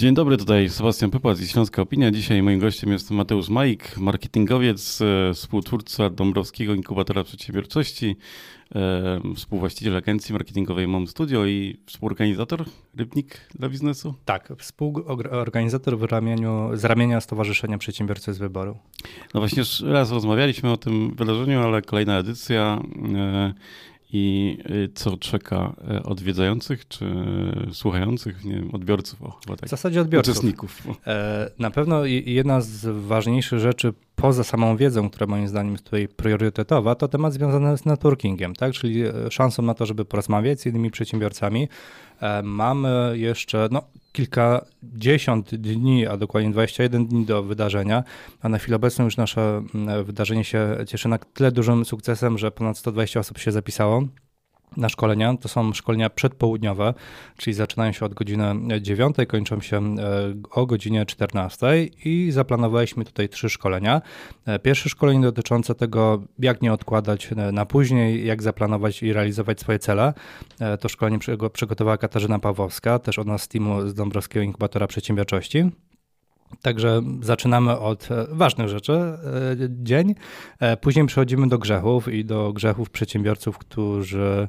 Dzień 0.00 0.14
dobry, 0.14 0.36
tutaj 0.36 0.68
Sebastian 0.68 1.10
Pypłac 1.10 1.40
i 1.40 1.46
Śląska 1.46 1.82
Opinia. 1.82 2.10
Dzisiaj 2.10 2.42
moim 2.42 2.60
gościem 2.60 2.92
jest 2.92 3.10
Mateusz 3.10 3.48
Majk, 3.48 3.96
marketingowiec, 3.96 5.00
e, 5.00 5.34
współtwórca 5.34 6.10
Dąbrowskiego 6.10 6.74
Inkubatora 6.74 7.24
Przedsiębiorczości, 7.24 8.16
e, 8.74 9.20
współwłaściciel 9.36 9.96
agencji 9.96 10.32
marketingowej 10.32 10.88
Mom 10.88 11.06
Studio 11.06 11.46
i 11.46 11.80
współorganizator 11.86 12.64
Rybnik 12.96 13.40
dla 13.54 13.68
biznesu. 13.68 14.14
Tak, 14.24 14.52
współorganizator 14.58 15.98
w 15.98 16.02
ramieniu, 16.02 16.70
z 16.74 16.84
ramienia 16.84 17.20
Stowarzyszenia 17.20 17.78
Przedsiębiorcy 17.78 18.34
z 18.34 18.38
Wyboru. 18.38 18.76
No 19.34 19.40
właśnie 19.40 19.58
już 19.58 19.80
raz 19.80 20.10
rozmawialiśmy 20.10 20.72
o 20.72 20.76
tym 20.76 21.14
wydarzeniu, 21.14 21.60
ale 21.60 21.82
kolejna 21.82 22.18
edycja. 22.18 22.82
E, 24.14 24.16
i 24.16 24.58
y, 24.70 24.88
co 24.94 25.16
czeka 25.16 25.76
e, 25.90 26.02
odwiedzających 26.02 26.88
czy 26.88 27.06
słuchających, 27.72 28.44
nie 28.44 28.54
wiem, 28.54 28.74
odbiorców? 28.74 29.22
O, 29.22 29.30
chyba 29.30 29.56
tak. 29.56 29.66
W 29.66 29.70
zasadzie 29.70 30.00
odbiorców. 30.00 30.32
Uczestników. 30.32 30.82
E, 31.06 31.50
na 31.58 31.70
pewno 31.70 32.04
jedna 32.04 32.60
z 32.60 33.06
ważniejszych 33.06 33.58
rzeczy 33.58 33.92
poza 34.20 34.44
samą 34.44 34.76
wiedzą, 34.76 35.10
która 35.10 35.26
moim 35.26 35.48
zdaniem 35.48 35.72
jest 35.72 35.84
tutaj 35.84 36.08
priorytetowa, 36.08 36.94
to 36.94 37.08
temat 37.08 37.32
związany 37.32 37.78
z 37.78 37.84
networkingiem, 37.84 38.54
tak? 38.54 38.72
czyli 38.72 39.02
e, 39.02 39.12
szansą 39.30 39.62
na 39.62 39.74
to, 39.74 39.86
żeby 39.86 40.04
porozmawiać 40.04 40.60
z 40.60 40.66
innymi 40.66 40.90
przedsiębiorcami. 40.90 41.68
Mamy 42.42 43.12
jeszcze, 43.14 43.68
no, 43.70 43.82
kilkadziesiąt 44.12 45.54
dni, 45.54 46.06
a 46.06 46.16
dokładnie 46.16 46.50
21 46.50 47.06
dni 47.06 47.24
do 47.24 47.42
wydarzenia, 47.42 48.04
a 48.42 48.48
na 48.48 48.58
chwilę 48.58 48.76
obecną 48.76 49.04
już 49.04 49.16
nasze 49.16 49.62
mm, 49.74 50.04
wydarzenie 50.04 50.44
się 50.44 50.76
cieszy 50.86 51.08
na 51.08 51.18
tyle 51.18 51.52
dużym 51.52 51.84
sukcesem, 51.84 52.38
że 52.38 52.50
ponad 52.50 52.78
120 52.78 53.20
osób 53.20 53.38
się 53.38 53.52
zapisało 53.52 54.02
na 54.76 54.88
szkolenia. 54.88 55.36
To 55.40 55.48
są 55.48 55.72
szkolenia 55.72 56.10
przedpołudniowe, 56.10 56.94
czyli 57.36 57.54
zaczynają 57.54 57.92
się 57.92 58.06
od 58.06 58.14
godziny 58.14 58.54
9, 58.80 59.16
kończą 59.28 59.60
się 59.60 59.76
e, 59.76 60.00
o 60.50 60.66
godzinie 60.66 61.06
14 61.06 61.66
i 62.04 62.30
zaplanowaliśmy 62.32 63.04
tutaj 63.04 63.28
trzy 63.28 63.50
szkolenia. 63.50 64.02
E, 64.46 64.58
pierwsze 64.58 64.88
szkolenie 64.88 65.20
dotyczące 65.20 65.74
tego, 65.74 66.22
jak 66.38 66.62
nie 66.62 66.72
odkładać 66.72 67.32
e, 67.32 67.52
na 67.52 67.66
później, 67.66 68.26
jak 68.26 68.42
zaplanować 68.42 69.02
i 69.02 69.12
realizować 69.12 69.60
swoje 69.60 69.78
cele. 69.78 70.14
To 70.80 70.88
szkolenie 70.88 71.18
przygotowała 71.52 71.98
Katarzyna 71.98 72.38
Pawłowska, 72.38 72.98
też 72.98 73.18
od 73.18 73.26
nas 73.26 73.42
z 73.42 73.48
teamu 73.48 73.88
z 73.88 73.94
Dąbrowskiego 73.94 74.44
Inkubatora 74.44 74.86
Przedsiębiorczości. 74.86 75.70
Także 76.62 77.02
zaczynamy 77.20 77.78
od 77.78 78.10
e, 78.10 78.26
ważnych 78.30 78.68
rzeczy, 78.68 78.92
e, 78.92 79.18
dzień. 79.68 80.14
E, 80.58 80.76
później 80.76 81.06
przechodzimy 81.06 81.48
do 81.48 81.58
grzechów 81.58 82.12
i 82.12 82.24
do 82.24 82.52
grzechów 82.52 82.90
przedsiębiorców, 82.90 83.58
którzy 83.58 84.48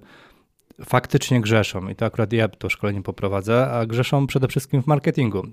faktycznie 0.85 1.41
grzeszą. 1.41 1.89
I 1.89 1.95
to 1.95 2.05
akurat 2.05 2.33
ja 2.33 2.47
to 2.47 2.69
szkolenie 2.69 3.01
poprowadzę, 3.01 3.71
a 3.71 3.85
grzeszą 3.85 4.27
przede 4.27 4.47
wszystkim 4.47 4.83
w 4.83 4.87
marketingu. 4.87 5.43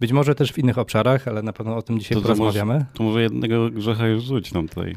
Być 0.00 0.12
może 0.12 0.34
też 0.34 0.52
w 0.52 0.58
innych 0.58 0.78
obszarach, 0.78 1.28
ale 1.28 1.42
na 1.42 1.52
pewno 1.52 1.76
o 1.76 1.82
tym 1.82 1.98
dzisiaj 1.98 2.16
to 2.16 2.22
porozmawiamy. 2.22 2.74
To 2.74 2.78
może, 2.78 2.92
to 2.94 3.02
może 3.02 3.22
jednego 3.22 3.70
grzecha 3.70 4.06
już 4.06 4.24
rzuć 4.24 4.52
nam 4.52 4.68
tutaj. 4.68 4.96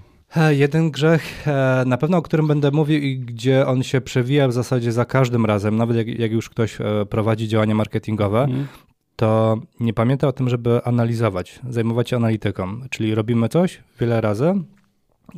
Jeden 0.50 0.92
grzech, 0.92 1.46
na 1.86 1.98
pewno 1.98 2.18
o 2.18 2.22
którym 2.22 2.48
będę 2.48 2.72
mówił 2.72 3.02
i 3.02 3.20
gdzie 3.20 3.68
on 3.68 3.84
się 3.84 4.02
przewija 4.02 4.48
w 4.48 4.54
zasadzie 4.54 4.92
za 4.92 5.06
każdym 5.06 5.46
razem, 5.46 5.76
nawet 5.76 5.98
jak, 5.98 6.08
jak 6.08 6.32
już 6.32 6.50
ktoś 6.50 6.78
prowadzi 7.10 7.48
działania 7.48 7.76
marketingowe, 7.76 8.44
mm 8.44 8.68
to 9.24 9.58
nie 9.80 9.94
pamięta 9.94 10.28
o 10.28 10.32
tym, 10.32 10.50
żeby 10.50 10.84
analizować, 10.84 11.60
zajmować 11.70 12.10
się 12.10 12.16
analityką. 12.16 12.82
Czyli 12.90 13.16
robimy 13.16 13.50
coś 13.50 13.84
wiele 14.00 14.22
razy, 14.22 14.54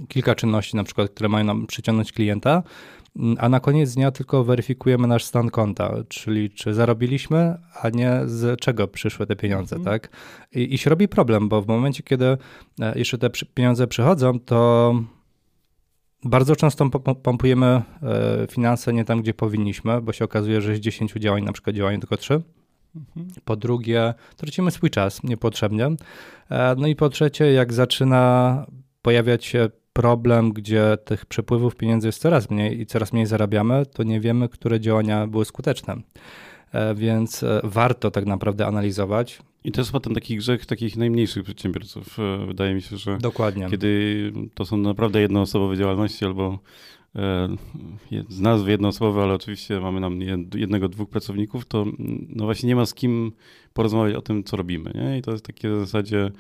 kilka 0.08 0.36
czynności 0.36 0.76
na 0.76 0.84
przykład, 0.84 1.12
które 1.12 1.30
mają 1.30 1.46
nam 1.46 1.68
przyciągnąć 1.68 2.12
klienta, 2.12 2.64
a 3.38 3.50
na 3.50 3.60
koniec 3.60 3.94
dnia 3.94 4.12
tylko 4.12 4.44
weryfikujemy 4.44 5.08
nasz 5.08 5.24
stan 5.24 5.50
konta, 5.50 5.94
czyli 6.10 6.50
czy 6.50 6.74
zarobiliśmy, 6.74 7.58
a 7.82 7.90
nie 7.90 8.22
z 8.26 8.60
czego 8.60 8.88
przyszły 8.88 9.28
te 9.28 9.36
pieniądze, 9.36 9.76
mhm. 9.76 10.00
tak? 10.00 10.10
I, 10.56 10.74
I 10.74 10.78
się 10.78 10.90
robi 10.90 11.08
problem, 11.08 11.50
bo 11.50 11.62
w 11.62 11.68
momencie, 11.68 12.04
kiedy 12.04 12.26
e, 12.82 13.00
jeszcze 13.00 13.18
te 13.18 13.30
pieniądze 13.54 13.88
przychodzą, 13.88 14.40
to 14.40 14.94
bardzo 16.24 16.56
często 16.56 16.90
pompujemy 17.24 17.66
e, 17.66 18.48
finanse 18.52 18.94
nie 18.94 19.06
tam, 19.06 19.22
gdzie 19.22 19.34
powinniśmy, 19.34 20.02
bo 20.02 20.14
się 20.14 20.26
okazuje, 20.26 20.62
że 20.62 20.76
z 20.76 20.80
10 20.80 21.14
działań 21.14 21.44
na 21.44 21.52
przykład 21.52 21.76
działają 21.76 22.00
tylko 22.00 22.18
3 22.18 22.42
po 23.46 23.56
drugie, 23.56 24.14
tracimy 24.38 24.72
swój 24.72 24.90
czas 24.90 25.24
niepotrzebnie. 25.24 25.90
E, 26.50 26.76
no 26.78 26.88
i 26.88 26.96
po 26.96 27.10
trzecie, 27.10 27.52
jak 27.52 27.74
zaczyna 27.74 28.66
pojawiać 29.02 29.46
się 29.46 29.70
problem, 29.94 30.54
gdzie 30.54 30.98
tych 31.06 31.26
przepływów 31.26 31.76
pieniędzy 31.76 32.08
jest 32.08 32.22
coraz 32.22 32.50
mniej 32.50 32.82
i 32.82 32.86
coraz 32.86 33.14
mniej 33.14 33.26
zarabiamy, 33.26 33.86
to 33.86 34.04
nie 34.04 34.20
wiemy, 34.20 34.50
które 34.50 34.80
działania 34.80 35.28
były 35.28 35.46
skuteczne. 35.46 35.96
E, 36.72 36.96
więc 36.96 37.44
e, 37.44 37.62
warto 37.64 38.12
tak 38.12 38.26
naprawdę 38.26 38.68
analizować. 38.68 39.40
I 39.64 39.72
to 39.72 39.82
jest 39.82 39.92
potem 39.92 40.14
taki 40.14 40.38
grzech 40.38 40.66
takich 40.66 40.98
najmniejszych 40.98 41.44
przedsiębiorców. 41.44 42.18
Wydaje 42.48 42.74
mi 42.74 42.82
się, 42.82 42.98
że 42.98 43.18
Dokładnie. 43.18 43.68
kiedy 43.70 44.32
to 44.54 44.66
są 44.66 44.78
naprawdę 44.78 45.22
jednoosobowe 45.22 45.78
działalności 45.78 46.26
albo 46.26 46.60
z 48.30 48.40
nazwy 48.40 48.72
jednoosobowe, 48.72 49.24
ale 49.24 49.34
oczywiście 49.34 49.80
mamy 49.80 50.00
nam 50.00 50.20
jednego, 50.56 50.90
dwóch 50.90 51.10
pracowników, 51.10 51.66
to 51.66 51.86
no 52.30 52.46
właśnie 52.46 52.68
nie 52.68 52.76
ma 52.76 52.86
z 52.86 52.94
kim 52.94 53.32
porozmawiać 53.74 54.16
o 54.16 54.22
tym, 54.22 54.44
co 54.44 54.58
robimy. 54.58 54.92
Nie? 54.96 55.18
I 55.18 55.22
to 55.22 55.32
jest 55.32 55.46
takie 55.46 55.70
w 55.70 55.80
zasadzie 55.80 56.32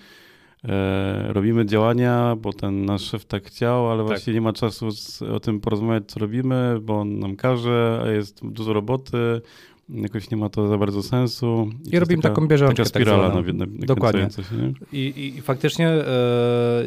e, 0.63 1.33
robimy 1.33 1.65
działania, 1.65 2.35
bo 2.35 2.53
ten 2.53 2.85
nasz 2.85 3.01
szef 3.01 3.25
tak 3.25 3.43
chciał, 3.43 3.91
ale 3.91 3.99
tak. 3.99 4.07
właśnie 4.07 4.33
nie 4.33 4.41
ma 4.41 4.53
czasu 4.53 4.91
z, 4.91 5.21
o 5.21 5.39
tym 5.39 5.59
porozmawiać, 5.59 6.03
co 6.07 6.19
robimy, 6.19 6.79
bo 6.81 6.99
on 6.99 7.19
nam 7.19 7.35
każe, 7.35 8.01
a 8.05 8.09
jest 8.09 8.47
dużo 8.47 8.73
roboty, 8.73 9.41
jakoś 9.89 10.31
nie 10.31 10.37
ma 10.37 10.49
to 10.49 10.67
za 10.67 10.77
bardzo 10.77 11.03
sensu. 11.03 11.69
I, 11.83 11.95
I 11.95 11.99
robimy 11.99 12.21
taka, 12.21 12.35
taką 12.35 12.47
bieżączkę. 12.47 12.83
Taka 12.83 12.89
spirala 12.89 13.31
tak 13.31 13.53
na, 13.53 13.65
Dokładnie. 13.67 14.29
Się, 14.29 14.73
I, 14.91 15.33
I, 15.37 15.41
faktycznie 15.41 15.89
e, 15.89 16.03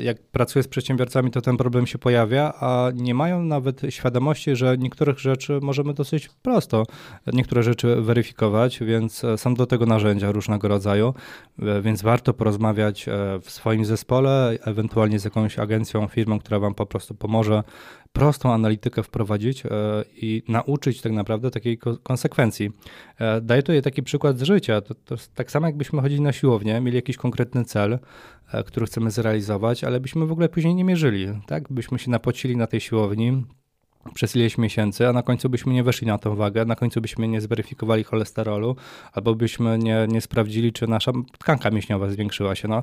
jak 0.03 0.22
pracuję 0.22 0.62
z 0.62 0.69
przedsiębiorcami, 0.69 1.31
to 1.31 1.41
ten 1.41 1.56
problem 1.56 1.87
się 1.87 1.98
pojawia, 1.98 2.53
a 2.60 2.91
nie 2.94 3.14
mają 3.14 3.42
nawet 3.42 3.82
świadomości, 3.88 4.56
że 4.56 4.78
niektórych 4.78 5.19
rzeczy 5.19 5.58
możemy 5.62 5.94
dosyć 5.94 6.28
prosto 6.42 6.84
niektóre 7.32 7.62
rzeczy 7.62 7.97
weryfikować, 7.97 8.81
więc 8.81 9.25
e, 9.25 9.38
są 9.38 9.54
do 9.54 9.66
tego 9.66 9.87
narzędzia 9.87 10.32
różnego 10.32 10.69
rodzaju, 10.69 11.14
e, 11.58 11.82
więc 11.82 12.03
warto 12.03 12.34
porozmawiać 12.34 13.06
w 13.42 13.50
swoim 13.50 13.84
zespole, 13.84 14.58
ewentualnie 14.64 15.19
z 15.19 15.25
jakąś 15.25 15.58
agencją, 15.58 16.06
firmą, 16.06 16.38
która 16.38 16.58
wam 16.58 16.75
po 16.75 16.87
prostu 16.87 17.14
pomoże 17.14 17.62
prostą 18.12 18.53
analitykę 18.53 19.03
wprowadzić 19.03 19.66
e, 19.66 19.69
i 20.16 20.42
nauczyć 20.48 21.00
tak 21.00 21.12
naprawdę 21.12 21.50
takiej 21.50 21.78
konsekwencji. 22.03 22.70
E, 23.19 23.41
daję 23.41 23.62
tutaj 23.62 23.82
taki 23.82 24.03
przykład 24.03 24.38
z 24.38 24.43
życia. 24.43 24.81
To, 24.81 24.94
to 24.94 25.16
tak 25.34 25.50
samo 25.50 25.66
jakbyśmy 25.66 26.03
chodzili 26.03 26.21
na 26.21 26.32
siłownię, 26.32 26.81
mieli 26.81 26.97
jakiś 26.97 27.16
konkretny 27.16 27.65
cel, 27.65 27.99
e, 28.53 28.65
który 28.65 28.87
chcemy 28.87 29.10
zrealizować, 29.10 29.84
ale 29.84 30.00
byśmy 30.00 30.26
w 30.26 30.32
ogóle 30.32 30.49
później 30.49 30.75
nie 30.75 30.84
mierzyli. 30.84 31.28
Tak? 31.47 31.72
Byśmy 31.72 31.99
się 31.99 32.10
napocili 32.10 32.56
na 32.56 32.66
tej 32.66 32.81
siłowni, 32.81 33.44
przez 34.15 34.37
ileś 34.37 34.59
miesięcy, 34.59 35.09
a 35.09 35.12
na 35.12 35.22
końcu 35.22 35.49
byśmy 35.49 35.72
nie 35.72 35.84
weszli 35.84 36.06
na 36.06 36.19
tą 36.19 36.37
wagę, 36.37 36.65
na 36.65 36.76
końcu 36.76 37.00
byśmy 37.00 37.28
nie 37.28 37.41
zweryfikowali 37.41 38.04
cholesterolu, 38.04 38.76
albo 39.12 39.34
byśmy 39.34 39.78
nie, 39.78 40.06
nie 40.09 40.20
sprawdzili, 40.20 40.72
czy 40.72 40.87
nasza 40.87 41.12
tkanka 41.38 41.70
mięśniowa 41.70 42.10
zwiększyła 42.10 42.55
się. 42.55 42.69
No, 42.69 42.82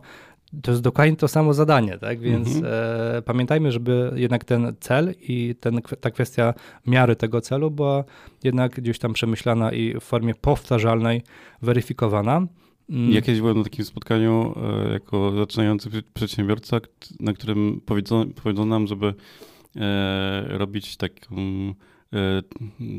to 0.61 0.71
jest 0.71 0.83
dokładnie 0.83 1.15
to 1.15 1.27
samo 1.27 1.53
zadanie, 1.53 1.97
tak? 1.97 2.19
Więc 2.19 2.47
mhm. 2.55 2.73
e, 3.17 3.21
pamiętajmy, 3.21 3.71
żeby 3.71 4.11
jednak 4.15 4.43
ten 4.43 4.73
cel 4.79 5.13
i 5.21 5.55
ten, 5.59 5.81
ta 6.01 6.11
kwestia 6.11 6.53
miary 6.87 7.15
tego 7.15 7.41
celu 7.41 7.71
była 7.71 8.03
jednak 8.43 8.75
gdzieś 8.75 8.99
tam 8.99 9.13
przemyślana 9.13 9.71
i 9.71 9.93
w 9.93 10.03
formie 10.03 10.35
powtarzalnej 10.35 11.21
weryfikowana. 11.61 12.47
Mm. 12.89 13.11
Jakieś 13.11 13.39
byłem 13.39 13.57
na 13.57 13.63
takim 13.63 13.85
spotkaniu 13.85 14.55
e, 14.87 14.93
jako 14.93 15.31
zaczynający 15.37 15.89
przedsiębiorca, 16.13 16.79
na 17.19 17.33
którym 17.33 17.81
powiedzono, 17.85 18.25
powiedzono 18.43 18.65
nam, 18.65 18.87
żeby 18.87 19.13
e, 19.75 20.45
robić 20.57 20.97
taką 20.97 21.35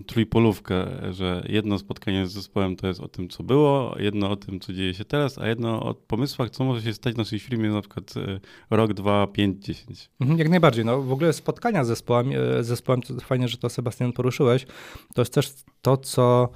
trójpolówkę, 0.06 0.86
że 1.12 1.46
jedno 1.48 1.78
spotkanie 1.78 2.26
z 2.26 2.32
zespołem 2.32 2.76
to 2.76 2.86
jest 2.86 3.00
o 3.00 3.08
tym, 3.08 3.28
co 3.28 3.42
było, 3.42 3.96
jedno 3.98 4.30
o 4.30 4.36
tym, 4.36 4.60
co 4.60 4.72
dzieje 4.72 4.94
się 4.94 5.04
teraz, 5.04 5.38
a 5.38 5.48
jedno 5.48 5.82
o 5.82 5.94
pomysłach, 5.94 6.50
co 6.50 6.64
może 6.64 6.82
się 6.82 6.92
stać 6.92 7.14
w 7.14 7.18
naszej 7.18 7.38
firmie 7.38 7.70
na 7.70 7.80
przykład 7.80 8.14
e, 8.16 8.40
rok, 8.70 8.92
dwa, 8.92 9.26
pięć, 9.26 9.64
dziesięć. 9.64 10.10
Mhm, 10.20 10.38
jak 10.38 10.48
najbardziej. 10.48 10.84
No, 10.84 11.02
w 11.02 11.12
ogóle 11.12 11.32
spotkania 11.32 11.84
z 11.84 11.86
zespołem, 11.86 12.32
e, 12.32 12.64
z 12.64 12.66
zespołem, 12.66 13.02
to 13.02 13.20
fajnie, 13.20 13.48
że 13.48 13.56
to 13.56 13.68
Sebastian 13.68 14.12
poruszyłeś, 14.12 14.66
to 15.14 15.20
jest 15.20 15.34
też 15.34 15.54
to, 15.82 15.96
co 15.96 16.48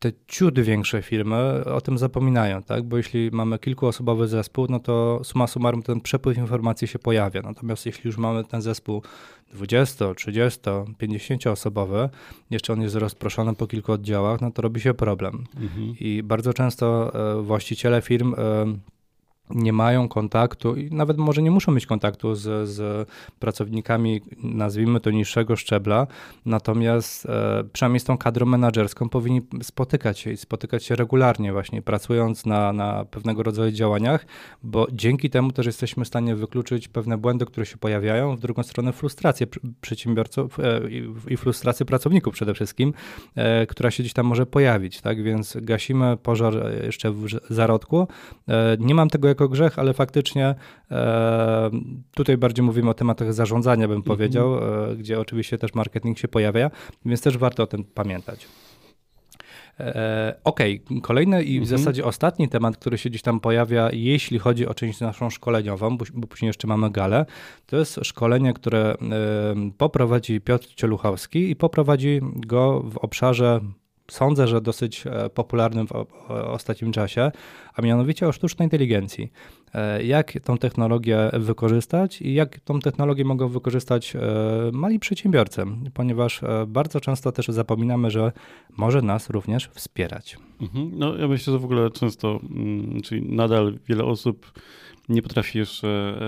te 0.00 0.12
ciut 0.26 0.60
większe 0.60 1.02
firmy 1.02 1.64
o 1.64 1.80
tym 1.80 1.98
zapominają, 1.98 2.62
tak? 2.62 2.82
Bo 2.82 2.96
jeśli 2.96 3.30
mamy 3.32 3.58
kilkuosobowy 3.58 4.28
zespół, 4.28 4.66
no 4.68 4.80
to 4.80 5.20
suma 5.24 5.46
summarum 5.46 5.82
ten 5.82 6.00
przepływ 6.00 6.38
informacji 6.38 6.88
się 6.88 6.98
pojawia. 6.98 7.42
Natomiast 7.42 7.86
jeśli 7.86 8.08
już 8.08 8.16
mamy 8.16 8.44
ten 8.44 8.62
zespół 8.62 9.02
20, 9.52 10.14
30, 10.14 10.60
50 10.98 11.46
osobowy, 11.46 12.08
jeszcze 12.50 12.72
on 12.72 12.82
jest 12.82 12.94
rozproszony 12.94 13.54
po 13.54 13.66
kilku 13.66 13.92
oddziałach, 13.92 14.40
no 14.40 14.50
to 14.50 14.62
robi 14.62 14.80
się 14.80 14.94
problem. 14.94 15.44
Mhm. 15.56 15.94
I 16.00 16.22
bardzo 16.22 16.52
często 16.52 17.14
e, 17.38 17.42
właściciele 17.42 18.02
firm 18.02 18.34
e, 18.34 18.38
nie 19.54 19.72
mają 19.72 20.08
kontaktu 20.08 20.76
i 20.76 20.90
nawet 20.90 21.18
może 21.18 21.42
nie 21.42 21.50
muszą 21.50 21.72
mieć 21.72 21.86
kontaktu 21.86 22.34
z, 22.34 22.68
z 22.68 23.08
pracownikami, 23.38 24.20
nazwijmy 24.42 25.00
to 25.00 25.10
niższego 25.10 25.56
szczebla, 25.56 26.06
natomiast 26.46 27.26
e, 27.26 27.64
przynajmniej 27.72 28.00
z 28.00 28.04
tą 28.04 28.18
kadrą 28.18 28.46
menedżerską 28.46 29.08
powinni 29.08 29.40
spotykać 29.62 30.18
się 30.18 30.32
i 30.32 30.36
spotykać 30.36 30.84
się 30.84 30.96
regularnie 30.96 31.52
właśnie, 31.52 31.82
pracując 31.82 32.46
na, 32.46 32.72
na 32.72 33.04
pewnego 33.04 33.42
rodzaju 33.42 33.72
działaniach, 33.72 34.26
bo 34.62 34.86
dzięki 34.92 35.30
temu 35.30 35.52
też 35.52 35.66
jesteśmy 35.66 36.04
w 36.04 36.08
stanie 36.08 36.36
wykluczyć 36.36 36.88
pewne 36.88 37.18
błędy, 37.18 37.46
które 37.46 37.66
się 37.66 37.76
pojawiają, 37.76 38.36
w 38.36 38.40
drugą 38.40 38.62
stronę 38.62 38.92
frustrację 38.92 39.46
przedsiębiorców 39.80 40.60
e, 40.60 40.80
i, 41.28 41.36
frustrację 41.36 41.86
pracowników 41.86 42.34
przede 42.34 42.54
wszystkim, 42.54 42.92
e, 43.34 43.66
która 43.66 43.90
się 43.90 44.02
gdzieś 44.02 44.12
tam 44.12 44.26
może 44.26 44.46
pojawić, 44.46 45.00
tak, 45.00 45.22
więc 45.22 45.56
gasimy 45.62 46.16
pożar 46.16 46.54
jeszcze 46.84 47.10
w 47.12 47.26
zarodku. 47.50 48.08
E, 48.48 48.76
nie 48.80 48.94
mam 48.94 49.08
tego 49.08 49.28
jako 49.28 49.39
grzech, 49.48 49.78
ale 49.78 49.92
faktycznie 49.94 50.54
e, 50.90 51.70
tutaj 52.14 52.36
bardziej 52.36 52.64
mówimy 52.64 52.90
o 52.90 52.94
tematach 52.94 53.32
zarządzania, 53.34 53.88
bym 53.88 53.96
mhm. 53.96 54.16
powiedział, 54.16 54.58
e, 54.58 54.96
gdzie 54.96 55.20
oczywiście 55.20 55.58
też 55.58 55.74
marketing 55.74 56.18
się 56.18 56.28
pojawia, 56.28 56.70
więc 57.04 57.22
też 57.22 57.38
warto 57.38 57.62
o 57.62 57.66
tym 57.66 57.84
pamiętać. 57.84 58.46
Okej, 60.44 60.82
okay. 60.84 61.00
kolejny 61.00 61.42
i 61.42 61.60
w 61.60 61.62
mhm. 61.62 61.78
zasadzie 61.78 62.04
ostatni 62.04 62.48
temat, 62.48 62.76
który 62.76 62.98
się 62.98 63.10
gdzieś 63.10 63.22
tam 63.22 63.40
pojawia, 63.40 63.90
jeśli 63.92 64.38
chodzi 64.38 64.66
o 64.66 64.74
część 64.74 65.00
naszą 65.00 65.30
szkoleniową, 65.30 65.98
bo, 65.98 66.26
później 66.26 66.46
jeszcze 66.46 66.68
mamy 66.68 66.90
galę, 66.90 67.26
to 67.66 67.76
jest 67.76 68.00
szkolenie, 68.02 68.52
które 68.52 68.96
poprowadzi 69.78 70.40
Piotr 70.40 70.74
Cieluchowski 70.74 71.50
i 71.50 71.56
poprowadzi 71.56 72.20
go 72.22 72.80
w 72.80 72.98
obszarze 72.98 73.60
sądzę, 74.10 74.46
że 74.46 74.60
dosyć 74.60 75.06
e, 75.06 75.30
popularnym 75.30 75.86
w 75.86 75.92
ostatnim 76.30 76.92
czasie, 76.92 77.30
a 77.74 77.82
mianowicie 77.82 78.28
o 78.28 78.32
sztucznej 78.32 78.66
inteligencji. 78.66 79.32
E, 79.74 80.04
jak 80.04 80.32
tą 80.44 80.58
technologię 80.58 81.30
wykorzystać 81.32 82.22
i 82.22 82.34
jak 82.34 82.60
tą 82.60 82.80
technologię 82.80 83.24
mogą 83.24 83.48
wykorzystać 83.48 84.16
e, 84.16 84.20
mali 84.72 84.98
przedsiębiorcy, 84.98 85.62
ponieważ 85.94 86.40
bardzo 86.66 87.00
często 87.00 87.32
też 87.32 87.46
zapominamy, 87.46 88.10
że 88.10 88.32
może 88.76 89.02
nas 89.02 89.30
również 89.30 89.68
wspierać. 89.74 90.36
Mhm. 90.60 90.90
No 90.94 91.16
ja 91.16 91.28
myślę, 91.28 91.52
że 91.52 91.58
w 91.58 91.64
ogóle 91.64 91.90
często, 91.90 92.40
mm, 92.50 93.00
czyli 93.00 93.36
nadal 93.36 93.78
wiele 93.88 94.04
osób 94.04 94.52
nie 95.08 95.22
potrafi 95.22 95.58
jeszcze 95.58 96.18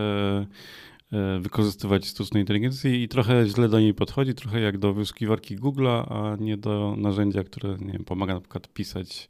wykorzystywać 1.40 2.06
sztucznej 2.06 2.42
inteligencji 2.42 3.02
i 3.02 3.08
trochę 3.08 3.46
źle 3.46 3.68
do 3.68 3.80
niej 3.80 3.94
podchodzi, 3.94 4.34
trochę 4.34 4.60
jak 4.60 4.78
do 4.78 4.94
wyszukiwarki 4.94 5.58
Google'a, 5.58 6.04
a 6.12 6.36
nie 6.40 6.56
do 6.56 6.94
narzędzia, 6.98 7.44
które 7.44 7.76
nie 7.80 7.92
wiem, 7.92 8.04
pomaga 8.04 8.34
na 8.34 8.40
przykład 8.40 8.68
pisać 8.68 9.28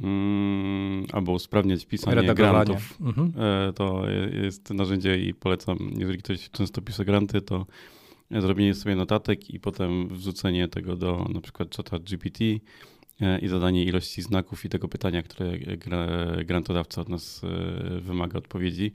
mm, 0.00 1.06
albo 1.12 1.32
usprawniać 1.32 1.86
pisanie 1.86 2.34
grantów. 2.34 3.00
Mhm. 3.00 3.32
E, 3.38 3.72
to 3.72 4.04
jest 4.42 4.70
narzędzie 4.70 5.18
i 5.18 5.34
polecam, 5.34 5.78
jeżeli 5.98 6.18
ktoś 6.18 6.50
często 6.50 6.82
pisze 6.82 7.04
granty, 7.04 7.40
to 7.40 7.66
zrobienie 8.30 8.74
sobie 8.74 8.96
notatek 8.96 9.50
i 9.50 9.60
potem 9.60 10.08
wrzucenie 10.08 10.68
tego 10.68 10.96
do 10.96 11.26
na 11.34 11.40
przykład 11.40 11.70
czata 11.70 11.98
GPT 11.98 12.44
e, 13.20 13.38
i 13.38 13.48
zadanie 13.48 13.84
ilości 13.84 14.22
znaków 14.22 14.64
i 14.64 14.68
tego 14.68 14.88
pytania, 14.88 15.22
które 15.22 15.58
grantodawca 16.44 17.00
od 17.00 17.08
nas 17.08 17.42
wymaga 18.00 18.38
odpowiedzi 18.38 18.92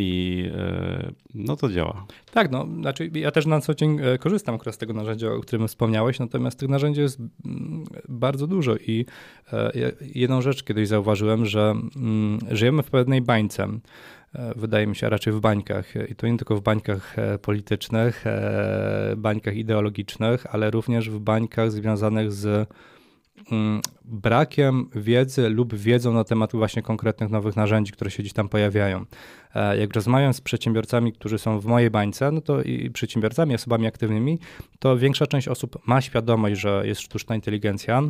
i 0.00 0.50
e, 0.54 1.12
no 1.34 1.56
to 1.56 1.68
działa. 1.68 2.06
Tak, 2.32 2.50
no, 2.50 2.66
znaczy 2.80 3.10
ja 3.14 3.30
też 3.30 3.46
na 3.46 3.60
co 3.60 3.74
dzień 3.74 3.98
e, 4.02 4.18
korzystam 4.18 4.54
akurat 4.54 4.74
z 4.74 4.78
tego 4.78 4.92
narzędzia, 4.92 5.32
o 5.32 5.40
którym 5.40 5.68
wspomniałeś, 5.68 6.18
natomiast 6.18 6.58
tych 6.58 6.68
narzędzi 6.68 7.00
jest 7.00 7.20
mm, 7.20 7.84
bardzo 8.08 8.46
dużo 8.46 8.76
i 8.76 9.06
e, 9.52 9.72
jedną 10.14 10.42
rzecz 10.42 10.62
kiedyś 10.62 10.88
zauważyłem, 10.88 11.46
że 11.46 11.74
mm, 11.96 12.38
żyjemy 12.50 12.82
w 12.82 12.90
pewnej 12.90 13.20
bańce 13.20 13.68
wydaje 14.56 14.86
mi 14.86 14.96
się, 14.96 15.08
raczej 15.08 15.32
w 15.32 15.40
bańkach. 15.40 15.94
I 16.10 16.14
to 16.14 16.26
nie 16.26 16.36
tylko 16.36 16.56
w 16.56 16.60
bańkach 16.60 17.16
politycznych, 17.42 18.24
bańkach 19.16 19.56
ideologicznych, 19.56 20.54
ale 20.54 20.70
również 20.70 21.10
w 21.10 21.18
bańkach 21.18 21.72
związanych 21.72 22.32
z 22.32 22.68
brakiem 24.04 24.90
wiedzy 24.94 25.48
lub 25.48 25.74
wiedzą 25.74 26.12
na 26.12 26.24
temat 26.24 26.52
właśnie 26.52 26.82
konkretnych 26.82 27.30
nowych 27.30 27.56
narzędzi, 27.56 27.92
które 27.92 28.10
się 28.10 28.22
gdzieś 28.22 28.32
tam 28.32 28.48
pojawiają. 28.48 29.04
E, 29.54 29.76
jak 29.76 29.94
rozmawiam 29.94 30.34
z 30.34 30.40
przedsiębiorcami, 30.40 31.12
którzy 31.12 31.38
są 31.38 31.60
w 31.60 31.66
mojej 31.66 31.90
bańce, 31.90 32.32
no 32.32 32.40
to 32.40 32.62
i 32.62 32.90
przedsiębiorcami, 32.90 33.54
osobami 33.54 33.86
aktywnymi, 33.86 34.38
to 34.78 34.98
większa 34.98 35.26
część 35.26 35.48
osób 35.48 35.78
ma 35.86 36.00
świadomość, 36.00 36.60
że 36.60 36.82
jest 36.84 37.00
sztuczna 37.00 37.34
inteligencja, 37.34 38.02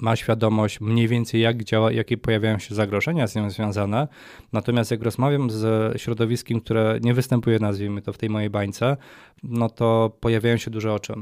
ma 0.00 0.16
świadomość 0.16 0.80
mniej 0.80 1.08
więcej 1.08 1.40
jak 1.40 1.64
działa, 1.64 1.92
jakie 1.92 2.16
pojawiają 2.16 2.58
się 2.58 2.74
zagrożenia 2.74 3.26
z 3.26 3.36
nią 3.36 3.50
związane. 3.50 4.08
Natomiast 4.52 4.90
jak 4.90 5.02
rozmawiam 5.02 5.50
z 5.50 5.96
środowiskiem, 6.00 6.60
które 6.60 6.98
nie 7.02 7.14
występuje, 7.14 7.58
nazwijmy 7.58 8.02
to 8.02 8.12
w 8.12 8.18
tej 8.18 8.30
mojej 8.30 8.50
bańce, 8.50 8.96
no 9.42 9.70
to 9.70 10.16
pojawiają 10.20 10.56
się 10.56 10.70
duże 10.70 10.92
oczy. 10.92 11.14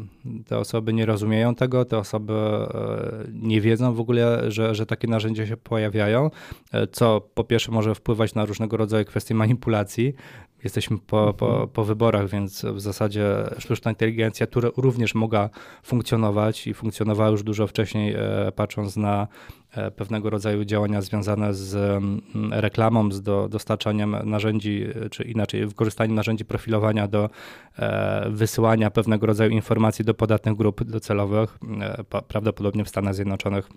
Te 0.47 0.59
osoby 0.59 0.93
nie 0.93 1.07
rozumieją 1.07 1.55
tego, 1.55 1.85
te 1.85 1.99
osoby 1.99 2.33
e, 2.33 3.25
nie 3.33 3.61
wiedzą 3.61 3.95
w 3.95 4.01
ogóle, 4.01 4.51
że, 4.51 4.75
że 4.75 4.87
takie 4.87 5.09
narzędzia 5.09 5.47
się 5.47 5.57
pojawiają, 5.57 6.31
e, 6.73 6.87
co 6.87 7.21
po 7.35 7.45
pierwsze 7.45 7.73
może 7.73 7.95
wpływać 7.95 8.35
na 8.35 8.45
różnego 8.45 8.77
rodzaju 8.77 9.05
kwestie 9.05 9.35
manipulacji, 9.35 10.15
Jesteśmy 10.65 10.99
po, 10.99 11.35
po, 11.35 11.51
mhm. 11.51 11.69
po 11.69 11.85
wyborach, 11.85 12.29
więc 12.29 12.65
w 12.65 12.81
zasadzie 12.81 13.25
sztuczna 13.59 13.91
inteligencja, 13.91 14.47
która 14.47 14.69
również 14.77 15.15
mogła 15.15 15.51
funkcjonować 15.83 16.67
i 16.67 16.75
funkcjonowała 16.75 17.31
już 17.31 17.43
dużo 17.43 17.67
wcześniej, 17.67 18.15
e, 18.15 18.53
patrząc 18.57 18.97
na 18.97 19.29
e, 19.71 19.91
pewnego 19.91 20.31
rodzaju 20.31 20.65
działania 20.65 21.03
związane 21.03 21.55
z 21.55 21.75
mm, 21.75 22.23
reklamą, 22.53 23.13
z 23.13 23.23
do, 23.23 23.49
dostarczaniem 23.49 24.17
narzędzi, 24.25 24.87
czy 25.11 25.23
inaczej, 25.23 25.67
wykorzystaniem 25.67 26.15
narzędzi 26.15 26.45
profilowania 26.45 27.09
do 27.09 27.31
e, 27.79 28.31
wysyłania 28.31 28.91
pewnego 28.91 29.27
rodzaju 29.27 29.51
informacji 29.51 30.05
do 30.05 30.15
podatnych 30.15 30.57
grup 30.57 30.85
docelowych, 30.85 31.59
prawdopodobnie 32.29 32.85
w 32.85 32.89
Stanach 32.89 33.15
Zjednoczonych 33.15 33.69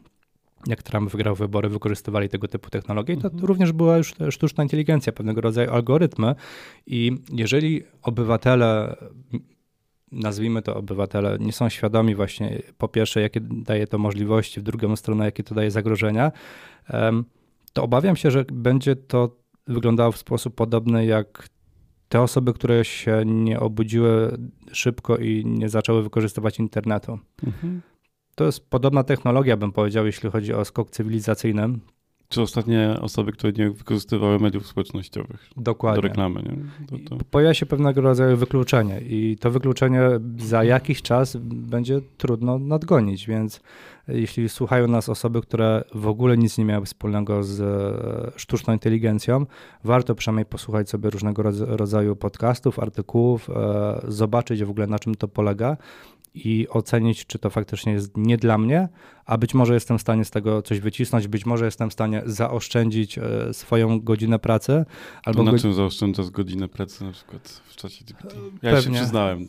jak 0.67 0.83
Trump 0.83 1.11
wygrał 1.11 1.35
wybory, 1.35 1.69
wykorzystywali 1.69 2.29
tego 2.29 2.47
typu 2.47 2.69
technologie, 2.69 3.17
to, 3.17 3.29
to 3.29 3.47
również 3.47 3.71
była 3.71 3.97
już 3.97 4.13
sztuczna 4.29 4.63
inteligencja, 4.63 5.13
pewnego 5.13 5.41
rodzaju 5.41 5.71
algorytmy. 5.71 6.35
I 6.85 7.11
jeżeli 7.31 7.83
obywatele 8.01 8.95
nazwijmy 10.11 10.61
to 10.61 10.75
obywatele, 10.75 11.37
nie 11.39 11.53
są 11.53 11.69
świadomi 11.69 12.15
właśnie 12.15 12.61
po 12.77 12.87
pierwsze, 12.87 13.21
jakie 13.21 13.39
daje 13.41 13.87
to 13.87 13.97
możliwości, 13.97 14.59
w 14.59 14.63
drugą 14.63 14.95
stronę, 14.95 15.25
jakie 15.25 15.43
to 15.43 15.55
daje 15.55 15.71
zagrożenia, 15.71 16.31
to 17.73 17.83
obawiam 17.83 18.15
się, 18.15 18.31
że 18.31 18.45
będzie 18.53 18.95
to 18.95 19.35
wyglądało 19.67 20.11
w 20.11 20.17
sposób 20.17 20.55
podobny 20.55 21.05
jak 21.05 21.49
te 22.09 22.21
osoby, 22.21 22.53
które 22.53 22.85
się 22.85 23.23
nie 23.25 23.59
obudziły 23.59 24.37
szybko 24.71 25.17
i 25.17 25.45
nie 25.45 25.69
zaczęły 25.69 26.03
wykorzystywać 26.03 26.59
internetu. 26.59 27.19
Mhm. 27.43 27.81
To 28.37 28.45
jest 28.45 28.69
podobna 28.69 29.03
technologia, 29.03 29.57
bym 29.57 29.71
powiedział, 29.71 30.05
jeśli 30.05 30.29
chodzi 30.29 30.53
o 30.53 30.65
skok 30.65 30.89
cywilizacyjny. 30.89 31.79
Czy 32.29 32.41
ostatnie 32.41 32.97
osoby, 33.01 33.31
które 33.31 33.53
nie 33.53 33.69
wykorzystywały 33.69 34.39
mediów 34.39 34.67
społecznościowych 34.67 35.49
Dokładnie. 35.57 36.01
do 36.01 36.07
reklamy. 36.07 36.41
Nie? 36.43 36.87
To, 36.87 37.09
to... 37.09 37.23
Pojawia 37.31 37.53
się 37.53 37.65
pewnego 37.65 38.01
rodzaju 38.01 38.37
wykluczenie 38.37 39.01
i 39.01 39.37
to 39.39 39.51
wykluczenie 39.51 40.01
za 40.37 40.63
jakiś 40.63 41.01
czas 41.01 41.37
będzie 41.41 42.01
trudno 42.17 42.59
nadgonić, 42.59 43.27
więc 43.27 43.61
jeśli 44.07 44.49
słuchają 44.49 44.87
nas 44.87 45.09
osoby, 45.09 45.41
które 45.41 45.83
w 45.95 46.07
ogóle 46.07 46.37
nic 46.37 46.57
nie 46.57 46.65
miały 46.65 46.85
wspólnego 46.85 47.43
z 47.43 47.61
e, 47.61 48.39
sztuczną 48.39 48.73
inteligencją, 48.73 49.45
warto 49.83 50.15
przynajmniej 50.15 50.45
posłuchać 50.45 50.89
sobie 50.89 51.09
różnego 51.09 51.43
rodzaju 51.59 52.15
podcastów, 52.15 52.79
artykułów, 52.79 53.49
e, 53.49 54.01
zobaczyć 54.07 54.63
w 54.63 54.69
ogóle 54.69 54.87
na 54.87 54.99
czym 54.99 55.15
to 55.15 55.27
polega 55.27 55.77
i 56.33 56.67
ocenić, 56.69 57.25
czy 57.25 57.39
to 57.39 57.49
faktycznie 57.49 57.93
jest 57.93 58.17
nie 58.17 58.37
dla 58.37 58.57
mnie, 58.57 58.89
a 59.27 59.37
być 59.37 59.53
może 59.53 59.73
jestem 59.73 59.97
w 59.97 60.01
stanie 60.01 60.25
z 60.25 60.31
tego 60.31 60.61
coś 60.61 60.79
wycisnąć, 60.79 61.27
być 61.27 61.45
może 61.45 61.65
jestem 61.65 61.89
w 61.89 61.93
stanie 61.93 62.21
zaoszczędzić 62.25 63.17
e, 63.17 63.53
swoją 63.53 63.99
godzinę 63.99 64.39
pracy. 64.39 64.85
Albo 65.25 65.43
to 65.43 65.51
na 65.51 65.59
czym 65.59 65.73
zaoszczędzasz 65.73 66.29
godzinę 66.29 66.67
pracy 66.67 67.03
na 67.03 67.11
przykład 67.11 67.61
w 67.65 67.75
czasie 67.75 68.05
GPT? 68.05 68.35
Ja 68.61 68.71
Pewnie. 68.71 68.93
się 68.93 69.01
przyznałem. 69.01 69.41
E, 69.41 69.47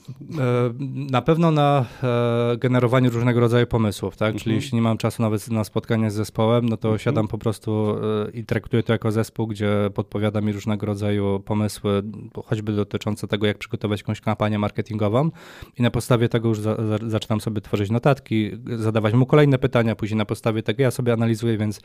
na 1.10 1.22
pewno 1.22 1.50
na 1.50 1.84
e, 2.02 2.56
generowaniu 2.56 3.10
różnego 3.10 3.40
rodzaju 3.40 3.66
pomysłów, 3.66 4.16
tak? 4.16 4.28
Mhm. 4.28 4.42
Czyli 4.42 4.54
jeśli 4.54 4.76
nie 4.76 4.82
mam 4.82 4.98
czasu 4.98 5.22
nawet 5.22 5.50
na 5.50 5.64
spotkanie 5.64 6.10
z 6.10 6.14
zespołem, 6.14 6.68
no 6.68 6.76
to 6.76 6.88
mhm. 6.88 6.98
siadam 6.98 7.28
po 7.28 7.38
prostu 7.38 7.96
i 8.34 8.44
traktuję 8.44 8.82
to 8.82 8.92
jako 8.92 9.12
zespół, 9.12 9.46
gdzie 9.46 9.90
podpowiada 9.94 10.40
mi 10.40 10.52
różnego 10.52 10.86
rodzaju 10.86 11.40
pomysły, 11.40 12.02
choćby 12.44 12.72
dotyczące 12.72 13.26
tego, 13.28 13.46
jak 13.46 13.58
przygotować 13.58 14.00
jakąś 14.00 14.20
kampanię 14.20 14.58
marketingową 14.58 15.30
i 15.78 15.82
na 15.82 15.90
podstawie 15.90 16.28
tego 16.28 16.48
już 16.48 16.60
za, 16.76 16.98
za, 16.98 16.98
zaczynam 17.10 17.40
sobie 17.40 17.60
tworzyć 17.60 17.90
notatki, 17.90 18.50
zadawać 18.76 19.14
mu 19.14 19.26
kolejne 19.26 19.58
pytania, 19.58 19.96
później 19.96 20.18
na 20.18 20.24
podstawie 20.24 20.62
tego 20.62 20.82
ja 20.82 20.90
sobie 20.90 21.12
analizuję, 21.12 21.58
więc 21.58 21.80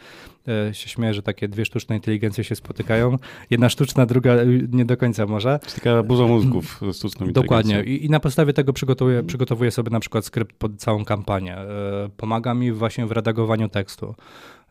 e, 0.48 0.74
się 0.74 0.90
śmieję, 0.90 1.14
że 1.14 1.24
takie 1.24 1.48
dwie 1.48 1.66
sztuczne 1.66 1.96
inteligencje 1.96 2.44
się 2.44 2.56
spotykają. 2.56 3.18
Jedna 3.50 3.70
sztuczna, 3.70 4.06
druga 4.06 4.36
nie 4.72 4.86
do 4.86 4.98
końca 4.98 5.26
może. 5.26 5.60
Taka 5.76 6.04
burza 6.04 6.28
mózgów 6.28 6.80
ze 6.82 6.94
sztuczną 6.94 7.28
Dokładnie. 7.28 7.84
I, 7.84 8.06
I, 8.06 8.10
na 8.10 8.20
podstawie 8.20 8.54
tego 8.54 8.74
przygotowuję, 8.74 9.24
przygotowuję 9.24 9.72
sobie 9.72 9.90
na 9.90 10.00
przykład 10.00 10.26
skrypt 10.26 10.56
pod 10.56 10.76
całą 10.78 11.06
kampanię. 11.06 11.58
E, 11.58 12.10
pomaga 12.18 12.54
mi 12.54 12.72
właśnie 12.72 13.06
w 13.06 13.12
redagowaniu 13.12 13.70
tekstu. 13.70 14.16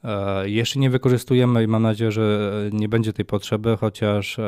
E, 0.04 0.48
jeszcze 0.48 0.80
nie 0.80 0.90
wykorzystujemy 0.90 1.62
i 1.64 1.66
mam 1.66 1.82
nadzieję, 1.82 2.12
że 2.12 2.50
nie 2.72 2.88
będzie 2.88 3.12
tej 3.12 3.24
potrzeby, 3.24 3.76
chociaż 3.80 4.38
e, 4.38 4.42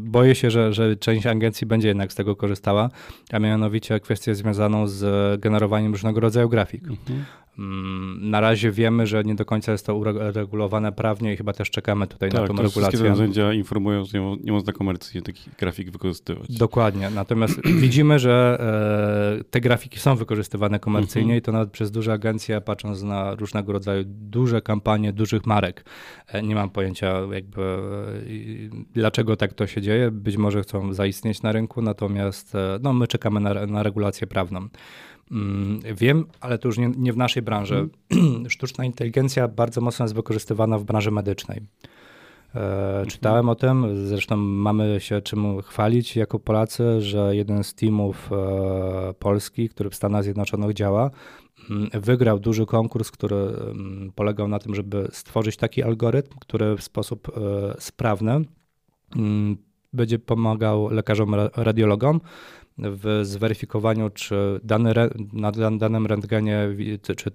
boję 0.00 0.34
się, 0.34 0.50
że, 0.50 0.72
że 0.72 0.96
część 0.96 1.26
agencji 1.26 1.66
będzie 1.66 1.88
jednak 1.88 2.12
z 2.12 2.14
tego 2.14 2.36
korzystała, 2.36 2.90
a 3.32 3.38
mianowicie 3.38 4.00
kwestię 4.00 4.34
związaną 4.34 4.86
z 4.86 5.40
generowaniem 5.40 5.92
różnego 5.92 6.20
rodzaju 6.20 6.48
grafik. 6.48 6.82
Mhm. 6.82 7.24
Mm, 7.58 8.30
na 8.30 8.40
razie 8.40 8.70
wiemy, 8.70 9.06
że 9.06 9.24
nie 9.24 9.34
do 9.34 9.44
końca 9.44 9.72
jest 9.72 9.86
to 9.86 9.94
uregulowane 9.94 10.92
prawnie 10.92 11.32
i 11.32 11.36
chyba 11.36 11.52
też 11.52 11.70
czekamy 11.70 12.06
tutaj 12.06 12.30
tak, 12.30 12.40
na 12.40 12.46
tą 12.46 12.52
regulację. 12.54 12.88
Wszystkie 12.88 13.08
narzędzia 13.08 13.52
informują, 13.52 14.04
że 14.04 14.18
nie, 14.44 14.52
można 14.52 14.72
komercyjnie 14.72 15.22
takich 15.22 15.54
grafik 15.58 15.90
wykorzystywać. 15.90 16.56
Dokładnie. 16.58 17.10
Natomiast 17.10 17.60
widzimy, 17.82 18.18
że 18.18 18.58
e, 19.40 19.44
te 19.44 19.60
grafiki 19.60 19.98
są 19.98 20.16
wykorzystywane 20.16 20.80
komercyjnie 20.80 21.34
mhm. 21.34 21.38
i 21.38 21.42
to 21.42 21.52
nawet 21.52 21.70
przez 21.70 21.90
duże 21.90 22.12
agencje, 22.12 22.60
patrząc 22.60 23.02
na 23.02 23.34
różnego 23.34 23.72
rodzaju 23.72 24.04
duże 24.06 24.62
kampanie 24.62 25.12
dużych 25.12 25.46
marek. 25.46 25.84
E, 26.28 26.42
nie 26.42 26.54
mam 26.54 26.70
pojęcia 26.70 27.20
jakby 27.32 27.62
e, 28.96 29.00
dlaczego 29.26 29.36
tak 29.36 29.54
to 29.54 29.66
się 29.66 29.82
dzieje. 29.82 30.10
Być 30.10 30.36
może 30.36 30.62
chcą 30.62 30.92
zaistnieć 30.92 31.42
na 31.42 31.52
rynku, 31.52 31.82
natomiast 31.82 32.54
e, 32.54 32.78
no, 32.82 32.92
my 32.92 33.06
czekamy 33.06 33.40
na, 33.40 33.66
na 33.66 33.82
regulację 33.82 34.26
prawną. 34.26 34.68
Mm, 35.30 35.80
wiem, 35.94 36.26
ale 36.40 36.58
to 36.58 36.68
już 36.68 36.78
nie, 36.78 36.92
nie 36.96 37.12
w 37.12 37.16
naszej 37.16 37.42
branży. 37.42 37.88
Mm. 38.10 38.50
Sztuczna 38.54 38.84
inteligencja 38.84 39.48
bardzo 39.48 39.80
mocno 39.80 40.04
jest 40.04 40.14
wykorzystywana 40.14 40.78
w 40.78 40.84
branży 40.84 41.10
medycznej. 41.10 41.58
E, 42.54 42.88
mhm. 42.88 43.06
czytałem 43.06 43.48
o 43.48 43.54
tym, 43.54 44.06
zresztą 44.06 44.36
mamy 44.36 45.00
się 45.00 45.20
czym 45.22 45.62
chwalić 45.62 46.16
jako 46.16 46.38
Polacy, 46.38 47.00
że 47.00 47.36
jeden 47.36 47.64
z 47.64 47.74
teamów 47.74 48.30
e, 48.32 49.14
Polski, 49.14 49.68
który 49.68 49.90
w 49.90 49.94
Stanach 49.94 50.22
Zjednoczonych 50.24 50.74
działa, 50.74 51.10
mm, 51.70 51.88
wygrał 51.94 52.38
duży 52.38 52.66
konkurs, 52.66 53.10
który 53.10 53.36
mm, 53.36 54.12
polegał 54.14 54.48
na 54.48 54.58
tym, 54.58 54.74
żeby 54.74 55.08
stworzyć 55.12 55.56
taki 55.56 55.82
algorytm, 55.82 56.34
który 56.40 56.76
w 56.76 56.82
sposób 56.82 57.28
e, 57.28 57.32
sprawny 57.78 58.44
będzie 59.92 60.18
pomagał 60.18 60.90
lekarzom, 60.90 61.34
radiologom 61.56 62.20
w 62.78 63.20
zweryfikowaniu, 63.22 64.10
czy 64.10 64.60
dany 64.64 64.92
na 65.32 65.52
danym 65.78 66.06
rentgenie, 66.06 66.68
czy 67.16 67.30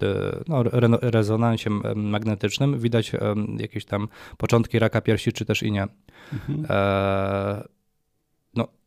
no, 0.47 0.63
rezonansie 1.01 1.69
magnetycznym 1.95 2.79
widać 2.79 3.11
jakieś 3.57 3.85
tam 3.85 4.07
początki 4.37 4.79
raka 4.79 5.01
piersi, 5.01 5.33
czy 5.33 5.45
też 5.45 5.63
i 5.63 5.71
nie. 5.71 5.87
Mhm. 6.33 6.65
E, 6.69 7.63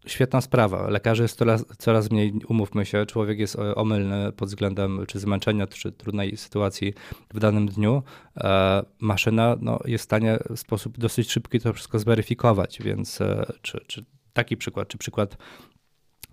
świetna 0.07 0.41
sprawa. 0.41 0.91
Lekarzy 0.91 1.23
jest 1.23 1.39
coraz, 1.39 1.65
coraz 1.79 2.11
mniej, 2.11 2.33
umówmy 2.49 2.87
się, 2.87 3.07
człowiek 3.07 3.39
jest 3.39 3.59
e, 3.59 3.75
omylny 3.75 4.33
pod 4.33 4.49
względem 4.49 5.05
czy 5.07 5.19
zmęczenia, 5.19 5.67
czy 5.67 5.93
trudnej 5.93 6.37
sytuacji 6.37 6.95
w 7.35 7.39
danym 7.39 7.67
dniu. 7.67 8.03
E, 8.37 8.83
maszyna 9.01 9.57
no, 9.61 9.81
jest 9.85 10.03
w 10.03 10.05
stanie 10.05 10.39
w 10.51 10.59
sposób 10.59 10.99
dosyć 10.99 11.31
szybki 11.33 11.61
to 11.61 11.73
wszystko 11.73 11.99
zweryfikować, 11.99 12.79
więc 12.83 13.21
e, 13.21 13.47
czy, 13.63 13.85
czy 13.87 14.05
taki 14.33 14.57
przykład, 14.57 14.89
czy 14.89 14.99
przykład 14.99 15.37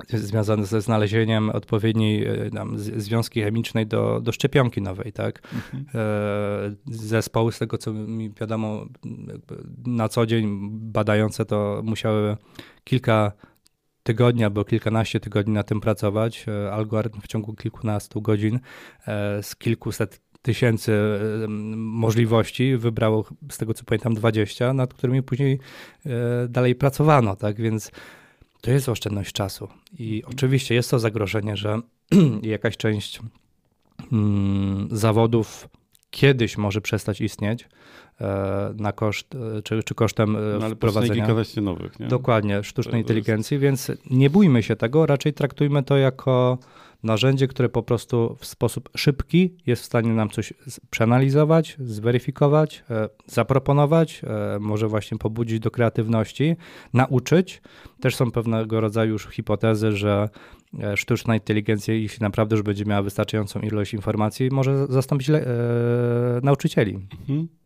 związany 0.09 0.65
ze 0.65 0.81
znalezieniem 0.81 1.49
odpowiedniej 1.49 2.25
e, 2.25 2.49
tam, 2.49 2.79
związki 2.79 3.41
chemicznej 3.41 3.87
do, 3.87 4.21
do 4.21 4.31
szczepionki 4.31 4.81
nowej, 4.81 5.13
tak? 5.13 5.41
Mhm. 5.53 5.85
E, 5.95 6.75
zespoły, 6.85 7.51
z 7.51 7.59
tego 7.59 7.77
co 7.77 7.93
mi 7.93 8.29
wiadomo, 8.29 8.85
na 9.85 10.09
co 10.09 10.25
dzień 10.25 10.69
badające 10.71 11.45
to 11.45 11.81
musiały 11.85 12.37
kilka 12.83 13.31
tygodni 14.03 14.43
albo 14.43 14.65
kilkanaście 14.65 15.19
tygodni 15.19 15.53
na 15.53 15.63
tym 15.63 15.81
pracować. 15.81 16.45
E, 16.47 16.71
algorytm 16.71 17.21
w 17.21 17.27
ciągu 17.27 17.53
kilkunastu 17.53 18.21
godzin 18.21 18.59
z 19.41 19.55
kilkuset 19.55 20.21
tysięcy 20.41 20.93
możliwości 21.75 22.77
wybrało, 22.77 23.25
z 23.51 23.57
tego 23.57 23.73
co 23.73 23.83
pamiętam, 23.83 24.13
20, 24.13 24.73
nad 24.73 24.93
którymi 24.93 25.23
później 25.23 25.59
dalej 26.49 26.75
pracowano, 26.75 27.35
tak? 27.35 27.61
Więc 27.61 27.91
to 28.61 28.71
jest 28.71 28.89
oszczędność 28.89 29.33
czasu. 29.33 29.67
I 29.99 30.15
mhm. 30.15 30.33
oczywiście 30.35 30.75
jest 30.75 30.91
to 30.91 30.99
zagrożenie, 30.99 31.57
że 31.57 31.81
jakaś 32.43 32.77
część 32.77 33.19
mm, 34.11 34.87
zawodów 34.91 35.69
kiedyś 36.11 36.57
może 36.57 36.81
przestać 36.81 37.21
istnieć 37.21 37.69
e, 38.21 38.73
na 38.77 38.91
koszt, 38.91 39.35
e, 39.35 39.61
czy, 39.61 39.83
czy 39.83 39.95
kosztem 39.95 40.35
e, 40.35 40.39
no, 40.39 40.65
ale 40.65 40.75
wprowadzenia. 40.75 41.13
nowych, 41.61 41.99
nie? 41.99 42.07
Dokładnie, 42.07 42.63
sztucznej 42.63 43.01
inteligencji, 43.01 43.59
więc 43.59 43.91
nie 44.09 44.29
bójmy 44.29 44.63
się 44.63 44.75
tego, 44.75 45.05
raczej 45.05 45.33
traktujmy 45.33 45.83
to 45.83 45.97
jako 45.97 46.57
narzędzie, 47.03 47.47
które 47.47 47.69
po 47.69 47.83
prostu 47.83 48.35
w 48.39 48.45
sposób 48.45 48.89
szybki 48.97 49.55
jest 49.65 49.81
w 49.81 49.85
stanie 49.85 50.09
nam 50.09 50.29
coś 50.29 50.53
przeanalizować, 50.89 51.77
zweryfikować, 51.79 52.83
e, 52.89 53.09
zaproponować, 53.25 54.21
e, 54.23 54.59
może 54.59 54.87
właśnie 54.87 55.17
pobudzić 55.17 55.59
do 55.59 55.71
kreatywności, 55.71 56.55
nauczyć. 56.93 57.61
Też 57.99 58.15
są 58.15 58.31
pewnego 58.31 58.81
rodzaju 58.81 59.11
już 59.11 59.27
hipotezy, 59.27 59.91
że 59.91 60.29
e, 60.79 60.97
sztuczna 60.97 61.35
inteligencja, 61.35 61.93
jeśli 61.93 62.23
naprawdę 62.23 62.55
już 62.55 62.63
będzie 62.63 62.85
miała 62.85 63.01
wystarczającą 63.01 63.59
ilość 63.59 63.93
informacji, 63.93 64.49
może 64.51 64.87
zastąpić 64.87 65.31
nauczycieli. 66.43 66.95
Mhm. 66.95 67.60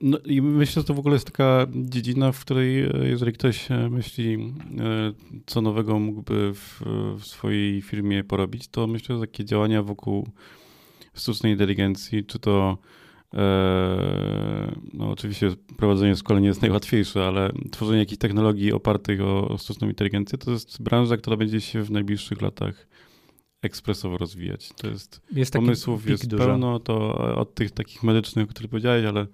No 0.00 0.18
i 0.24 0.42
myślę, 0.42 0.82
że 0.82 0.86
to 0.86 0.94
w 0.94 0.98
ogóle 0.98 1.14
jest 1.14 1.26
taka 1.26 1.66
dziedzina, 1.74 2.32
w 2.32 2.40
której 2.40 2.82
e, 2.82 2.90
jeżeli 3.02 3.32
ktoś 3.32 3.70
e, 3.70 3.88
myśli, 3.90 4.54
e, 4.78 5.12
co 5.46 5.60
nowego 5.60 5.98
mógłby 5.98 6.54
w, 6.54 6.82
w 7.18 7.26
swojej 7.26 7.82
firmie 7.82 8.24
porobić, 8.24 8.68
to 8.68 8.86
myślę, 8.86 9.14
że 9.14 9.20
takie 9.20 9.44
działania 9.44 9.82
wokół 9.82 10.28
sztucznej 11.14 11.52
inteligencji, 11.52 12.24
czy 12.24 12.38
to 12.38 12.78
no 14.92 15.10
oczywiście 15.10 15.50
prowadzenie 15.76 16.16
szkolenia 16.16 16.48
jest 16.48 16.62
najłatwiejsze, 16.62 17.26
ale 17.26 17.52
tworzenie 17.72 17.98
jakichś 17.98 18.18
technologii 18.18 18.72
opartych 18.72 19.20
o, 19.20 19.48
o 19.48 19.58
sztuczną 19.58 19.88
inteligencję 19.88 20.38
to 20.38 20.50
jest 20.50 20.82
branża, 20.82 21.16
która 21.16 21.36
będzie 21.36 21.60
się 21.60 21.82
w 21.82 21.90
najbliższych 21.90 22.42
latach 22.42 22.86
ekspresowo 23.62 24.18
rozwijać. 24.18 24.70
To 24.76 24.88
jest, 24.88 25.20
jest 25.32 25.52
pomysłów 25.52 26.08
jest 26.08 26.26
dużo. 26.26 26.44
pełno, 26.44 26.80
to 26.80 27.14
od 27.36 27.54
tych 27.54 27.70
takich 27.70 28.02
medycznych, 28.02 28.44
o 28.44 28.48
których 28.48 28.70
powiedziałeś, 28.70 29.04
ale 29.04 29.26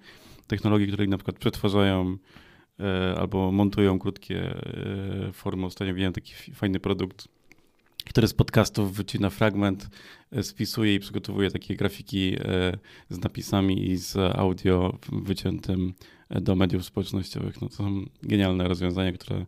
technologii, 0.47 0.87
które 0.87 1.07
na 1.07 1.17
przykład 1.17 1.39
przetwarzają 1.39 2.17
e, 2.79 3.15
albo 3.19 3.51
montują 3.51 3.99
krótkie 3.99 4.55
e, 4.55 5.31
formy 5.33 5.65
ustawienia 5.65 6.11
taki 6.11 6.33
fajny 6.53 6.79
produkt, 6.79 7.27
który 8.05 8.27
z 8.27 8.33
podcastów 8.33 8.93
wycina 8.93 9.29
fragment, 9.29 9.89
e, 10.31 10.43
spisuje 10.43 10.95
i 10.95 10.99
przygotowuje 10.99 11.51
takie 11.51 11.75
grafiki 11.75 12.35
e, 12.39 12.77
z 13.09 13.19
napisami 13.23 13.91
i 13.91 13.97
z 13.97 14.17
audio 14.17 14.97
wyciętym 15.11 15.93
e, 16.29 16.41
do 16.41 16.55
mediów 16.55 16.85
społecznościowych. 16.85 17.61
No 17.61 17.69
to 17.69 17.75
są 17.75 18.05
genialne 18.23 18.67
rozwiązania, 18.67 19.11
które 19.11 19.45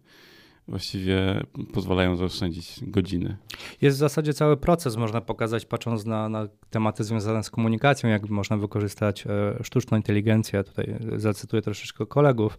właściwie 0.68 1.44
pozwalają 1.74 2.16
zaoszczędzić 2.16 2.80
godziny. 2.82 3.38
Jest 3.82 3.98
w 3.98 4.00
zasadzie 4.00 4.34
cały 4.34 4.58
proces, 4.58 4.96
można 4.96 5.22
pokazać, 5.22 5.66
patrząc 5.66 6.06
na, 6.06 6.30
na 6.30 6.48
tematy 6.70 7.04
związane 7.04 7.44
z 7.44 7.50
komunikacją, 7.50 8.10
jak 8.10 8.30
można 8.30 8.58
wykorzystać 8.58 9.28
e, 9.28 9.64
sztuczną 9.64 9.98
inteligencję. 9.98 10.64
Tutaj 10.64 10.96
zacytuję 11.18 11.62
troszeczkę 11.62 12.06
kolegów 12.06 12.58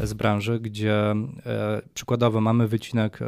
z 0.00 0.14
branży, 0.14 0.60
gdzie 0.60 0.94
e, 1.10 1.82
przykładowo 1.94 2.40
mamy 2.40 2.68
wycinek 2.68 3.22
e, 3.22 3.26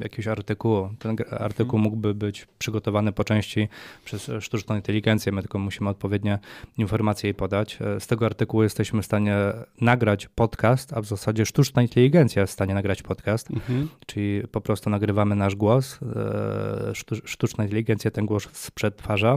jakiegoś 0.00 0.26
artykułu. 0.26 0.88
Ten 0.98 1.16
artykuł 1.30 1.78
mhm. 1.78 1.82
mógłby 1.82 2.14
być 2.14 2.46
przygotowany 2.58 3.12
po 3.12 3.24
części 3.24 3.68
przez 4.04 4.30
sztuczną 4.40 4.76
inteligencję, 4.76 5.32
my 5.32 5.42
tylko 5.42 5.58
musimy 5.58 5.90
odpowiednie 5.90 6.38
informacje 6.78 7.28
jej 7.28 7.34
podać. 7.34 7.78
Z 7.98 8.06
tego 8.06 8.26
artykułu 8.26 8.62
jesteśmy 8.62 9.02
w 9.02 9.06
stanie 9.06 9.36
nagrać 9.80 10.28
podcast, 10.28 10.92
a 10.92 11.00
w 11.00 11.06
zasadzie 11.06 11.46
sztuczna 11.46 11.82
inteligencja 11.82 12.42
jest 12.42 12.50
w 12.50 12.54
stanie 12.54 12.74
nagrać 12.74 12.91
nagrać 12.92 13.02
podcast, 13.02 13.50
mhm. 13.50 13.88
czyli 14.06 14.42
po 14.48 14.60
prostu 14.60 14.90
nagrywamy 14.90 15.36
nasz 15.36 15.56
głos, 15.56 15.98
e, 16.02 16.92
sztuczna 17.24 17.64
inteligencja 17.64 18.10
ten 18.10 18.26
głos 18.26 18.70
przetwarza. 18.70 19.36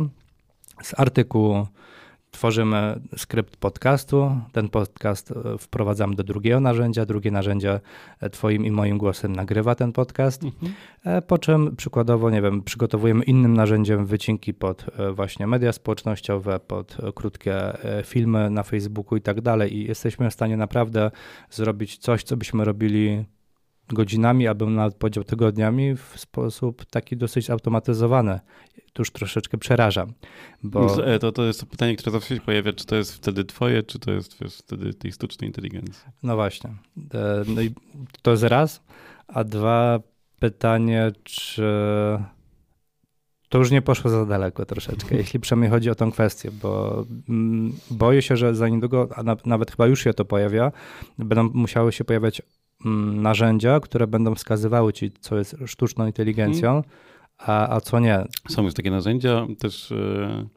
Z 0.83 0.99
artykułu 0.99 1.67
tworzymy 2.31 2.99
skrypt 3.17 3.57
podcastu, 3.57 4.37
ten 4.51 4.69
podcast 4.69 5.31
e, 5.31 5.57
wprowadzamy 5.57 6.15
do 6.15 6.23
drugiego 6.23 6.59
narzędzia, 6.59 7.05
drugie 7.05 7.31
narzędzie 7.31 7.79
e, 8.19 8.29
twoim 8.29 8.65
i 8.65 8.71
moim 8.71 8.97
głosem 8.97 9.35
nagrywa 9.35 9.75
ten 9.75 9.91
podcast, 9.91 10.43
mhm. 10.43 10.73
po 11.27 11.37
czym 11.37 11.75
przykładowo, 11.75 12.29
nie 12.29 12.41
wiem, 12.41 12.63
przygotowujemy 12.63 13.23
innym 13.23 13.53
narzędziem 13.53 14.05
wycinki 14.05 14.53
pod 14.53 14.85
właśnie 15.13 15.47
media 15.47 15.71
społecznościowe, 15.71 16.59
pod 16.59 16.97
krótkie 17.15 17.77
filmy 18.05 18.49
na 18.49 18.63
Facebooku 18.63 19.17
i 19.17 19.21
tak 19.21 19.41
dalej 19.41 19.77
i 19.77 19.87
jesteśmy 19.87 20.29
w 20.29 20.33
stanie 20.33 20.57
naprawdę 20.57 21.11
zrobić 21.49 21.97
coś, 21.97 22.23
co 22.23 22.37
byśmy 22.37 22.65
robili 22.65 23.25
godzinami, 23.89 24.47
albo 24.47 24.65
nawet 24.65 24.95
podział 24.95 25.23
tygodniami 25.23 25.95
w 25.95 26.13
sposób 26.15 26.85
taki 26.85 27.17
dosyć 27.17 27.49
automatyzowany. 27.49 28.39
Tu 28.93 29.01
już 29.01 29.11
troszeczkę 29.11 29.57
przeraża. 29.57 30.05
Bo... 30.63 31.05
E, 31.05 31.19
to, 31.19 31.31
to 31.31 31.43
jest 31.43 31.65
pytanie, 31.65 31.95
które 31.95 32.11
zawsze 32.11 32.35
się 32.35 32.41
pojawia, 32.41 32.73
czy 32.73 32.85
to 32.85 32.95
jest 32.95 33.13
wtedy 33.13 33.45
twoje, 33.45 33.83
czy 33.83 33.99
to 33.99 34.11
jest 34.11 34.41
wiesz, 34.41 34.57
wtedy 34.57 34.93
tej 34.93 35.11
sztucznej 35.11 35.49
inteligencji. 35.49 36.03
No 36.23 36.35
właśnie. 36.35 36.69
E, 37.13 37.43
no 37.47 37.61
i 37.61 37.73
to 38.21 38.31
jest 38.31 38.43
raz. 38.43 38.83
A 39.27 39.43
dwa, 39.43 39.99
pytanie, 40.39 41.11
czy 41.23 41.63
to 43.49 43.57
już 43.57 43.71
nie 43.71 43.81
poszło 43.81 44.11
za 44.11 44.25
daleko 44.25 44.65
troszeczkę, 44.65 45.15
jeśli 45.21 45.39
przynajmniej 45.39 45.71
chodzi 45.71 45.89
o 45.89 45.95
tą 45.95 46.11
kwestię, 46.11 46.51
bo 46.61 47.03
mm, 47.29 47.73
boję 47.91 48.21
się, 48.21 48.37
że 48.37 48.55
za 48.55 48.69
niedługo, 48.69 49.09
a 49.15 49.23
nawet 49.45 49.71
chyba 49.71 49.87
już 49.87 50.03
się 50.03 50.13
to 50.13 50.25
pojawia, 50.25 50.71
będą 51.17 51.49
musiały 51.53 51.91
się 51.91 52.03
pojawiać 52.03 52.41
narzędzia, 53.21 53.79
które 53.79 54.07
będą 54.07 54.35
wskazywały 54.35 54.93
ci, 54.93 55.11
co 55.19 55.37
jest 55.37 55.55
sztuczną 55.65 56.07
inteligencją, 56.07 56.69
hmm. 56.69 56.89
a, 57.37 57.75
a 57.75 57.81
co 57.81 57.99
nie. 57.99 58.25
Są 58.49 58.63
już 58.63 58.73
takie 58.73 58.91
narzędzia, 58.91 59.47
też 59.59 59.91
e, 59.91 60.47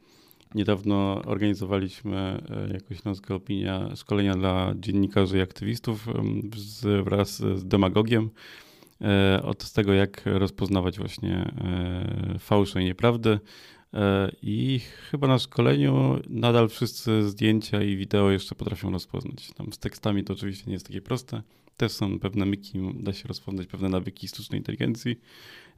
niedawno 0.55 1.23
organizowaliśmy 1.25 2.43
e, 2.51 2.73
jako 2.73 2.95
Śląska 2.95 3.35
Opinia 3.35 3.97
szkolenia 3.97 4.35
dla 4.35 4.75
dziennikarzy 4.77 5.39
i 5.39 5.41
aktywistów 5.41 6.07
z, 6.57 7.05
wraz 7.05 7.37
z 7.39 7.69
demagogiem, 7.69 8.31
E, 9.03 9.43
od 9.43 9.73
tego, 9.73 9.93
jak 9.93 10.23
rozpoznawać 10.27 10.99
właśnie 10.99 11.53
fałsze 12.39 12.83
i 12.83 12.85
nieprawdy. 12.85 13.39
I 14.43 14.81
chyba 15.11 15.27
na 15.29 15.39
szkoleniu 15.39 16.21
nadal 16.29 16.69
wszyscy 16.69 17.29
zdjęcia 17.29 17.83
i 17.83 17.97
wideo 17.97 18.31
jeszcze 18.31 18.55
potrafią 18.55 18.91
rozpoznać. 18.91 19.51
Tam 19.57 19.73
z 19.73 19.79
tekstami 19.79 20.25
to 20.25 20.33
oczywiście 20.33 20.65
nie 20.67 20.73
jest 20.73 20.87
takie 20.87 21.03
proste. 21.03 21.43
Też 21.79 21.93
są 21.93 22.19
pewne 22.19 22.47
myki, 22.47 22.79
da 22.95 23.13
się 23.13 23.29
rozpoznać 23.29 23.67
pewne 23.67 23.89
nawyki 23.89 24.29
sztucznej 24.29 24.61
inteligencji, 24.61 25.21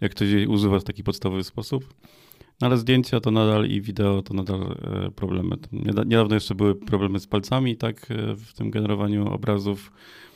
jak 0.01 0.11
ktoś 0.11 0.29
jej 0.29 0.47
używa 0.47 0.79
w 0.81 0.85
taki 0.85 1.05
podstawowy 1.05 1.45
sposób. 1.45 1.95
No 2.61 2.67
ale 2.67 2.77
zdjęcia 2.79 3.21
to 3.21 3.31
nadal 3.31 3.67
i 3.67 3.81
wideo 3.81 4.23
to 4.23 4.35
nadal 4.35 4.77
problemy. 5.17 5.57
Niedawno 6.07 6.35
jeszcze 6.35 6.55
były 6.55 6.75
problemy 6.75 7.21
z 7.21 7.27
palcami, 7.27 7.77
tak, 7.77 8.07
w 8.37 8.53
tym 8.53 8.71
generowaniu 8.71 9.33
obrazów 9.33 9.93
E, 9.93 10.30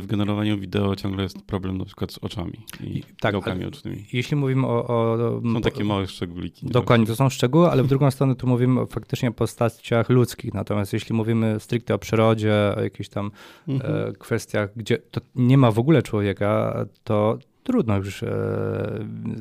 w 0.00 0.06
generowaniu 0.06 0.58
wideo 0.58 0.96
ciągle 0.96 1.22
jest 1.22 1.42
problem 1.42 1.78
na 1.78 1.84
przykład 1.84 2.12
z 2.12 2.18
oczami 2.18 2.58
i 2.80 3.02
tak, 3.20 3.32
gałkami 3.32 3.64
ocznymi. 3.64 4.06
Jeśli 4.12 4.36
mówimy 4.36 4.66
o, 4.66 4.86
o... 4.86 5.40
Są 5.54 5.60
takie 5.60 5.84
małe 5.84 6.06
szczególiki. 6.06 6.66
Dokładnie, 6.66 7.06
to 7.06 7.16
są 7.16 7.30
szczegóły, 7.30 7.70
ale 7.70 7.82
w 7.82 7.86
drugą 7.86 8.10
stronę 8.20 8.34
tu 8.34 8.46
mówimy 8.46 8.86
faktycznie 8.86 9.28
o 9.28 9.32
postaciach 9.32 10.08
ludzkich. 10.08 10.54
Natomiast 10.54 10.92
jeśli 10.92 11.14
mówimy 11.14 11.60
stricte 11.60 11.94
o 11.94 11.98
przyrodzie, 11.98 12.74
o 12.76 12.80
jakichś 12.80 13.08
tam 13.08 13.30
mhm. 13.68 14.08
e, 14.08 14.12
kwestiach, 14.12 14.70
gdzie 14.76 14.98
to 14.98 15.20
nie 15.34 15.58
ma 15.58 15.70
w 15.70 15.78
ogóle 15.78 16.02
człowieka, 16.02 16.84
to 17.04 17.38
trudno 17.62 17.96
już 17.96 18.22
e, 18.22 18.28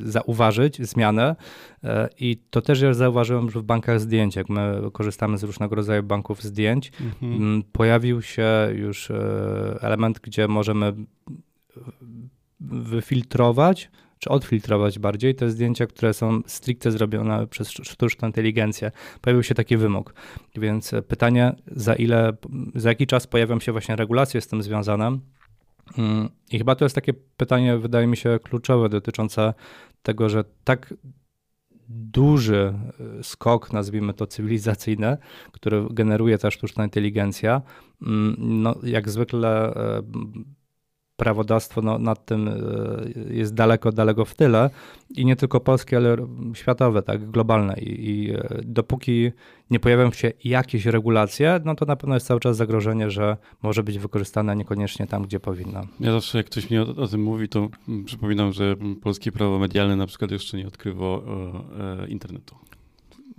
zauważyć 0.04 0.88
zmianę 0.88 1.36
e, 1.84 2.10
i 2.20 2.38
to 2.50 2.62
też 2.62 2.82
ja 2.82 2.94
zauważyłem 2.94 3.50
że 3.50 3.60
w 3.60 3.64
bankach 3.64 4.00
zdjęć, 4.00 4.36
jak 4.36 4.50
my 4.50 4.82
korzystamy 4.94 5.38
z 5.38 5.44
różnego 5.44 5.76
rodzaju 5.76 6.04
banków 6.04 6.44
zdjęć, 6.44 6.92
mhm. 7.02 7.64
pojawił 7.72 8.22
się 8.22 8.48
już 8.74 9.12
e, 9.12 9.78
element, 9.82 10.20
gdzie 10.20 10.48
możemy 10.48 10.94
wyfiltrować 12.60 13.90
czy 14.20 14.30
odfiltrować 14.30 15.00
bardziej 15.00 15.36
te 15.36 15.50
zdjęcia, 15.50 15.88
które 15.88 16.14
są 16.14 16.42
stricte 16.46 16.92
zrobione 16.92 17.48
przez 17.48 17.70
sztuczną 17.72 18.28
inteligencję. 18.28 18.92
Pojawił 19.22 19.44
się 19.44 19.56
taki 19.56 19.78
wymóg. 19.78 20.14
Więc 20.56 20.92
pytanie, 21.08 21.56
za 21.68 21.96
ile, 21.96 22.34
za 22.76 22.90
jaki 22.90 23.08
czas 23.08 23.28
pojawią 23.28 23.60
się 23.60 23.72
właśnie 23.72 23.96
regulacje 23.96 24.42
z 24.42 24.48
tym 24.48 24.64
związane, 24.64 25.20
I 26.52 26.58
chyba 26.58 26.76
to 26.76 26.86
jest 26.86 26.96
takie 26.96 27.14
pytanie, 27.14 27.78
wydaje 27.78 28.08
mi 28.08 28.18
się, 28.18 28.40
kluczowe 28.44 28.90
dotyczące 28.90 29.54
tego, 30.02 30.30
że 30.30 30.44
tak 30.64 30.94
duży 31.90 32.74
y, 33.20 33.24
skok, 33.24 33.74
nazwijmy 33.74 34.14
to 34.14 34.28
cywilizacyjny, 34.28 35.18
który 35.52 35.88
generuje 35.92 36.38
ta 36.38 36.52
sztuczna 36.52 36.84
inteligencja, 36.84 37.62
mm, 38.02 38.36
no, 38.40 38.76
jak 38.84 39.10
zwykle 39.10 39.74
y, 40.00 40.04
prawodawstwo 41.20 41.82
no, 41.82 42.00
nad 42.00 42.26
tym 42.26 42.48
e, 42.48 42.54
jest 43.34 43.54
daleko, 43.54 43.92
daleko 43.92 44.26
w 44.26 44.36
tyle 44.36 44.70
i 45.16 45.26
nie 45.26 45.36
tylko 45.36 45.60
polskie, 45.60 45.98
ale 45.98 46.18
światowe, 46.54 47.02
tak, 47.02 47.32
globalne. 47.32 47.80
I, 47.80 48.10
I, 48.10 48.32
e, 48.32 48.62
dopóki 48.64 49.32
nie 49.70 49.80
pojawią 49.80 50.12
się 50.12 50.32
jakieś 50.44 50.86
regulacje, 50.86 51.60
no 51.66 51.76
to 51.76 51.86
na 51.86 51.96
pewno 51.96 52.16
jest 52.16 52.28
cały 52.28 52.40
czas 52.40 52.58
zagrożenie, 52.58 53.10
że 53.12 53.38
może 53.62 53.84
być 53.84 54.00
wykorzystane 54.00 54.56
niekoniecznie 54.56 55.08
tam, 55.08 55.24
gdzie 55.24 55.40
powinno. 55.40 55.82
Ja 56.00 56.12
zawsze, 56.12 56.38
jak 56.38 56.48
ktoś 56.48 56.70
mi 56.70 56.80
o, 56.80 56.82
o 56.82 57.08
tym 57.08 57.24
mówi, 57.24 57.50
to 57.50 57.70
przypominam, 58.06 58.54
że 58.54 58.76
polskie 59.02 59.32
prawo 59.32 59.60
medialne 59.60 59.96
na 59.96 60.08
przykład 60.08 60.32
jeszcze 60.32 60.58
nie 60.58 60.68
odkryło 60.68 61.24
e, 62.04 62.08
internetu 62.08 62.56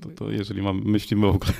to, 0.00 0.08
to 0.08 0.30
jeżeli 0.30 0.62
mam, 0.62 0.82
myślimy 0.84 1.26
ogóle 1.26 1.52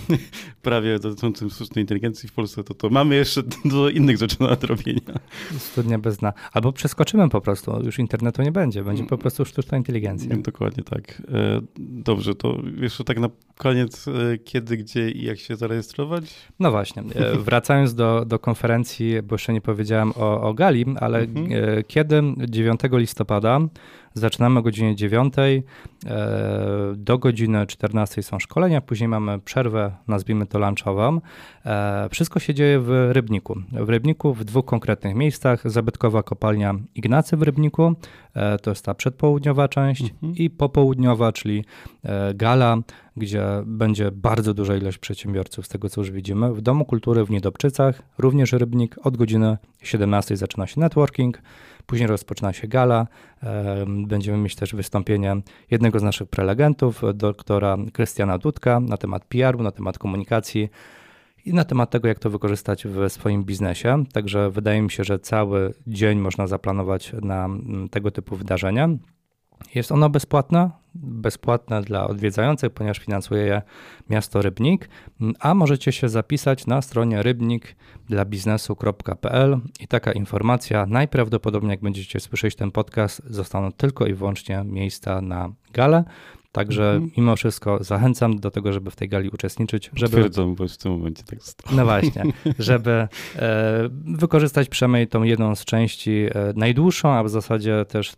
prawie 0.62 0.98
dotyczącym 0.98 1.50
sztucznej 1.50 1.82
inteligencji 1.82 2.28
w 2.28 2.32
Polsce, 2.32 2.64
to, 2.64 2.74
to 2.74 2.90
mamy 2.90 3.14
jeszcze 3.14 3.42
dużo 3.64 3.88
innych 3.88 4.18
rzeczy 4.18 4.36
na 4.40 4.46
nadrobienia. 4.46 5.14
Studnia 5.58 5.98
bez 5.98 6.16
dna. 6.16 6.32
Albo 6.52 6.72
przeskoczymy 6.72 7.28
po 7.28 7.40
prostu, 7.40 7.82
już 7.84 7.98
internetu 7.98 8.42
nie 8.42 8.52
będzie, 8.52 8.84
będzie 8.84 9.04
po 9.04 9.18
prostu 9.18 9.44
sztuczna 9.44 9.78
inteligencja. 9.78 10.36
Dokładnie 10.36 10.84
tak. 10.84 11.22
E, 11.32 11.60
dobrze, 11.78 12.34
to 12.34 12.58
jeszcze 12.80 13.04
tak 13.04 13.18
na 13.18 13.28
koniec, 13.56 14.08
e, 14.08 14.38
kiedy, 14.38 14.76
gdzie 14.76 15.10
i 15.10 15.24
jak 15.24 15.38
się 15.38 15.56
zarejestrować? 15.56 16.34
No 16.60 16.70
właśnie, 16.70 17.02
e, 17.14 17.36
wracając 17.48 17.94
do, 17.94 18.24
do 18.24 18.38
konferencji, 18.38 19.22
bo 19.22 19.34
jeszcze 19.34 19.52
nie 19.52 19.60
powiedziałem 19.60 20.12
o, 20.16 20.40
o 20.40 20.54
Gali, 20.54 20.84
ale 21.00 21.18
mhm. 21.18 21.48
kiedy 21.86 22.22
9 22.48 22.80
listopada 22.92 23.60
Zaczynamy 24.18 24.60
o 24.60 24.62
godzinie 24.62 24.96
9, 24.96 25.34
e, 25.36 25.62
do 26.96 27.18
godziny 27.18 27.66
14 27.66 28.22
są 28.22 28.38
szkolenia, 28.38 28.80
później 28.80 29.08
mamy 29.08 29.38
przerwę, 29.38 29.92
nazwijmy 30.08 30.46
to 30.46 30.58
lunchową. 30.58 31.20
E, 31.66 32.08
wszystko 32.10 32.40
się 32.40 32.54
dzieje 32.54 32.80
w 32.80 33.08
Rybniku. 33.12 33.62
W 33.72 33.88
Rybniku 33.88 34.34
w 34.34 34.44
dwóch 34.44 34.64
konkretnych 34.64 35.14
miejscach. 35.14 35.70
Zabytkowa 35.70 36.22
kopalnia 36.22 36.74
Ignacy 36.94 37.36
w 37.36 37.42
Rybniku, 37.42 37.94
e, 38.34 38.58
to 38.58 38.70
jest 38.70 38.84
ta 38.84 38.94
przedpołudniowa 38.94 39.68
część 39.68 40.02
mhm. 40.02 40.34
i 40.34 40.50
popołudniowa, 40.50 41.32
czyli 41.32 41.64
gala, 42.34 42.76
gdzie 43.16 43.44
będzie 43.66 44.10
bardzo 44.10 44.54
duża 44.54 44.76
ilość 44.76 44.98
przedsiębiorców, 44.98 45.66
z 45.66 45.68
tego 45.68 45.88
co 45.88 46.00
już 46.00 46.10
widzimy. 46.10 46.54
W 46.54 46.60
Domu 46.60 46.84
Kultury 46.84 47.24
w 47.24 47.30
Niedobczycach, 47.30 48.02
również 48.18 48.52
Rybnik, 48.52 48.96
od 49.02 49.16
godziny 49.16 49.56
17 49.82 50.36
zaczyna 50.36 50.66
się 50.66 50.80
networking. 50.80 51.42
Później 51.88 52.08
rozpoczyna 52.08 52.52
się 52.52 52.68
gala. 52.68 53.06
Będziemy 53.86 54.38
mieć 54.38 54.54
też 54.54 54.74
wystąpienie 54.74 55.36
jednego 55.70 55.98
z 55.98 56.02
naszych 56.02 56.28
prelegentów, 56.28 57.02
doktora 57.14 57.76
Krystiana 57.92 58.38
Dudka 58.38 58.80
na 58.80 58.96
temat 58.96 59.24
PR-u, 59.24 59.62
na 59.62 59.70
temat 59.70 59.98
komunikacji 59.98 60.68
i 61.44 61.52
na 61.52 61.64
temat 61.64 61.90
tego, 61.90 62.08
jak 62.08 62.18
to 62.18 62.30
wykorzystać 62.30 62.84
w 62.86 63.08
swoim 63.08 63.44
biznesie. 63.44 64.04
Także 64.12 64.50
wydaje 64.50 64.82
mi 64.82 64.90
się, 64.90 65.04
że 65.04 65.18
cały 65.18 65.74
dzień 65.86 66.18
można 66.18 66.46
zaplanować 66.46 67.12
na 67.22 67.44
mm, 67.44 67.88
tego 67.88 68.10
typu 68.10 68.36
wydarzenia. 68.36 68.88
Jest 69.74 69.92
ono 69.92 70.10
bezpłatne, 70.10 70.70
bezpłatne 70.94 71.82
dla 71.82 72.06
odwiedzających, 72.06 72.70
ponieważ 72.70 72.98
finansuje 72.98 73.42
je 73.42 73.62
miasto 74.10 74.42
Rybnik, 74.42 74.88
a 75.40 75.54
możecie 75.54 75.92
się 75.92 76.08
zapisać 76.08 76.66
na 76.66 76.82
stronie 76.82 77.22
rybnik 77.22 77.76
dla 78.08 78.24
biznesu.pl 78.24 79.60
i 79.80 79.88
taka 79.88 80.12
informacja, 80.12 80.86
najprawdopodobniej 80.86 81.70
jak 81.70 81.80
będziecie 81.80 82.20
słyszeć 82.20 82.56
ten 82.56 82.70
podcast, 82.70 83.22
zostaną 83.26 83.72
tylko 83.72 84.06
i 84.06 84.14
wyłącznie 84.14 84.62
miejsca 84.64 85.20
na 85.20 85.52
galę. 85.72 86.04
Także 86.52 86.90
mhm. 86.90 87.10
mimo 87.16 87.36
wszystko 87.36 87.84
zachęcam 87.84 88.36
do 88.36 88.50
tego, 88.50 88.72
żeby 88.72 88.90
w 88.90 88.96
tej 88.96 89.08
gali 89.08 89.28
uczestniczyć. 89.28 89.90
Żeby... 89.94 90.12
Twierdzą, 90.12 90.54
bo 90.54 90.68
w 90.68 90.76
tym 90.76 90.92
momencie 90.92 91.22
tak 91.22 91.42
stało. 91.42 91.76
No 91.76 91.84
właśnie, 91.84 92.22
żeby 92.58 92.90
e, 92.90 93.08
wykorzystać 94.04 94.68
przynajmniej 94.68 95.08
tą 95.08 95.22
jedną 95.22 95.54
z 95.54 95.64
części 95.64 96.10
e, 96.10 96.52
najdłuższą, 96.56 97.08
a 97.08 97.24
w 97.24 97.28
zasadzie 97.28 97.84
też 97.84 98.14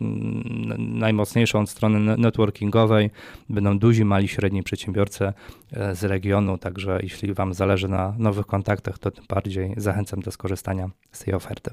najmocniejszą 0.79 1.61
od 1.61 1.71
strony 1.71 2.17
networkingowej. 2.17 3.11
Będą 3.49 3.79
duzi, 3.79 4.05
mali, 4.05 4.29
średni 4.29 4.63
przedsiębiorcy 4.63 5.33
e, 5.73 5.95
z 5.95 6.05
regionu, 6.05 6.59
także 6.59 6.99
jeśli 7.03 7.35
wam 7.35 7.55
zależy 7.55 7.89
na 7.89 8.15
nowych 8.19 8.47
kontaktach, 8.47 8.99
to 8.99 9.11
tym 9.11 9.25
bardziej 9.29 9.75
zachęcam 9.77 10.21
do 10.21 10.31
skorzystania 10.31 10.91
z 11.13 11.25
tej 11.25 11.35
oferty. 11.35 11.71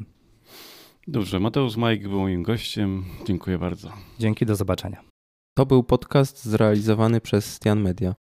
Dobrze, 1.07 1.39
Mateusz 1.39 1.77
Majk 1.77 2.01
był 2.01 2.19
moim 2.19 2.43
gościem. 2.43 3.03
Dziękuję 3.25 3.57
bardzo. 3.57 3.91
Dzięki, 4.19 4.45
do 4.45 4.55
zobaczenia. 4.55 5.16
To 5.57 5.65
był 5.65 5.83
podcast 5.83 6.45
zrealizowany 6.45 7.21
przez 7.21 7.53
Stian 7.53 7.81
Media. 7.81 8.15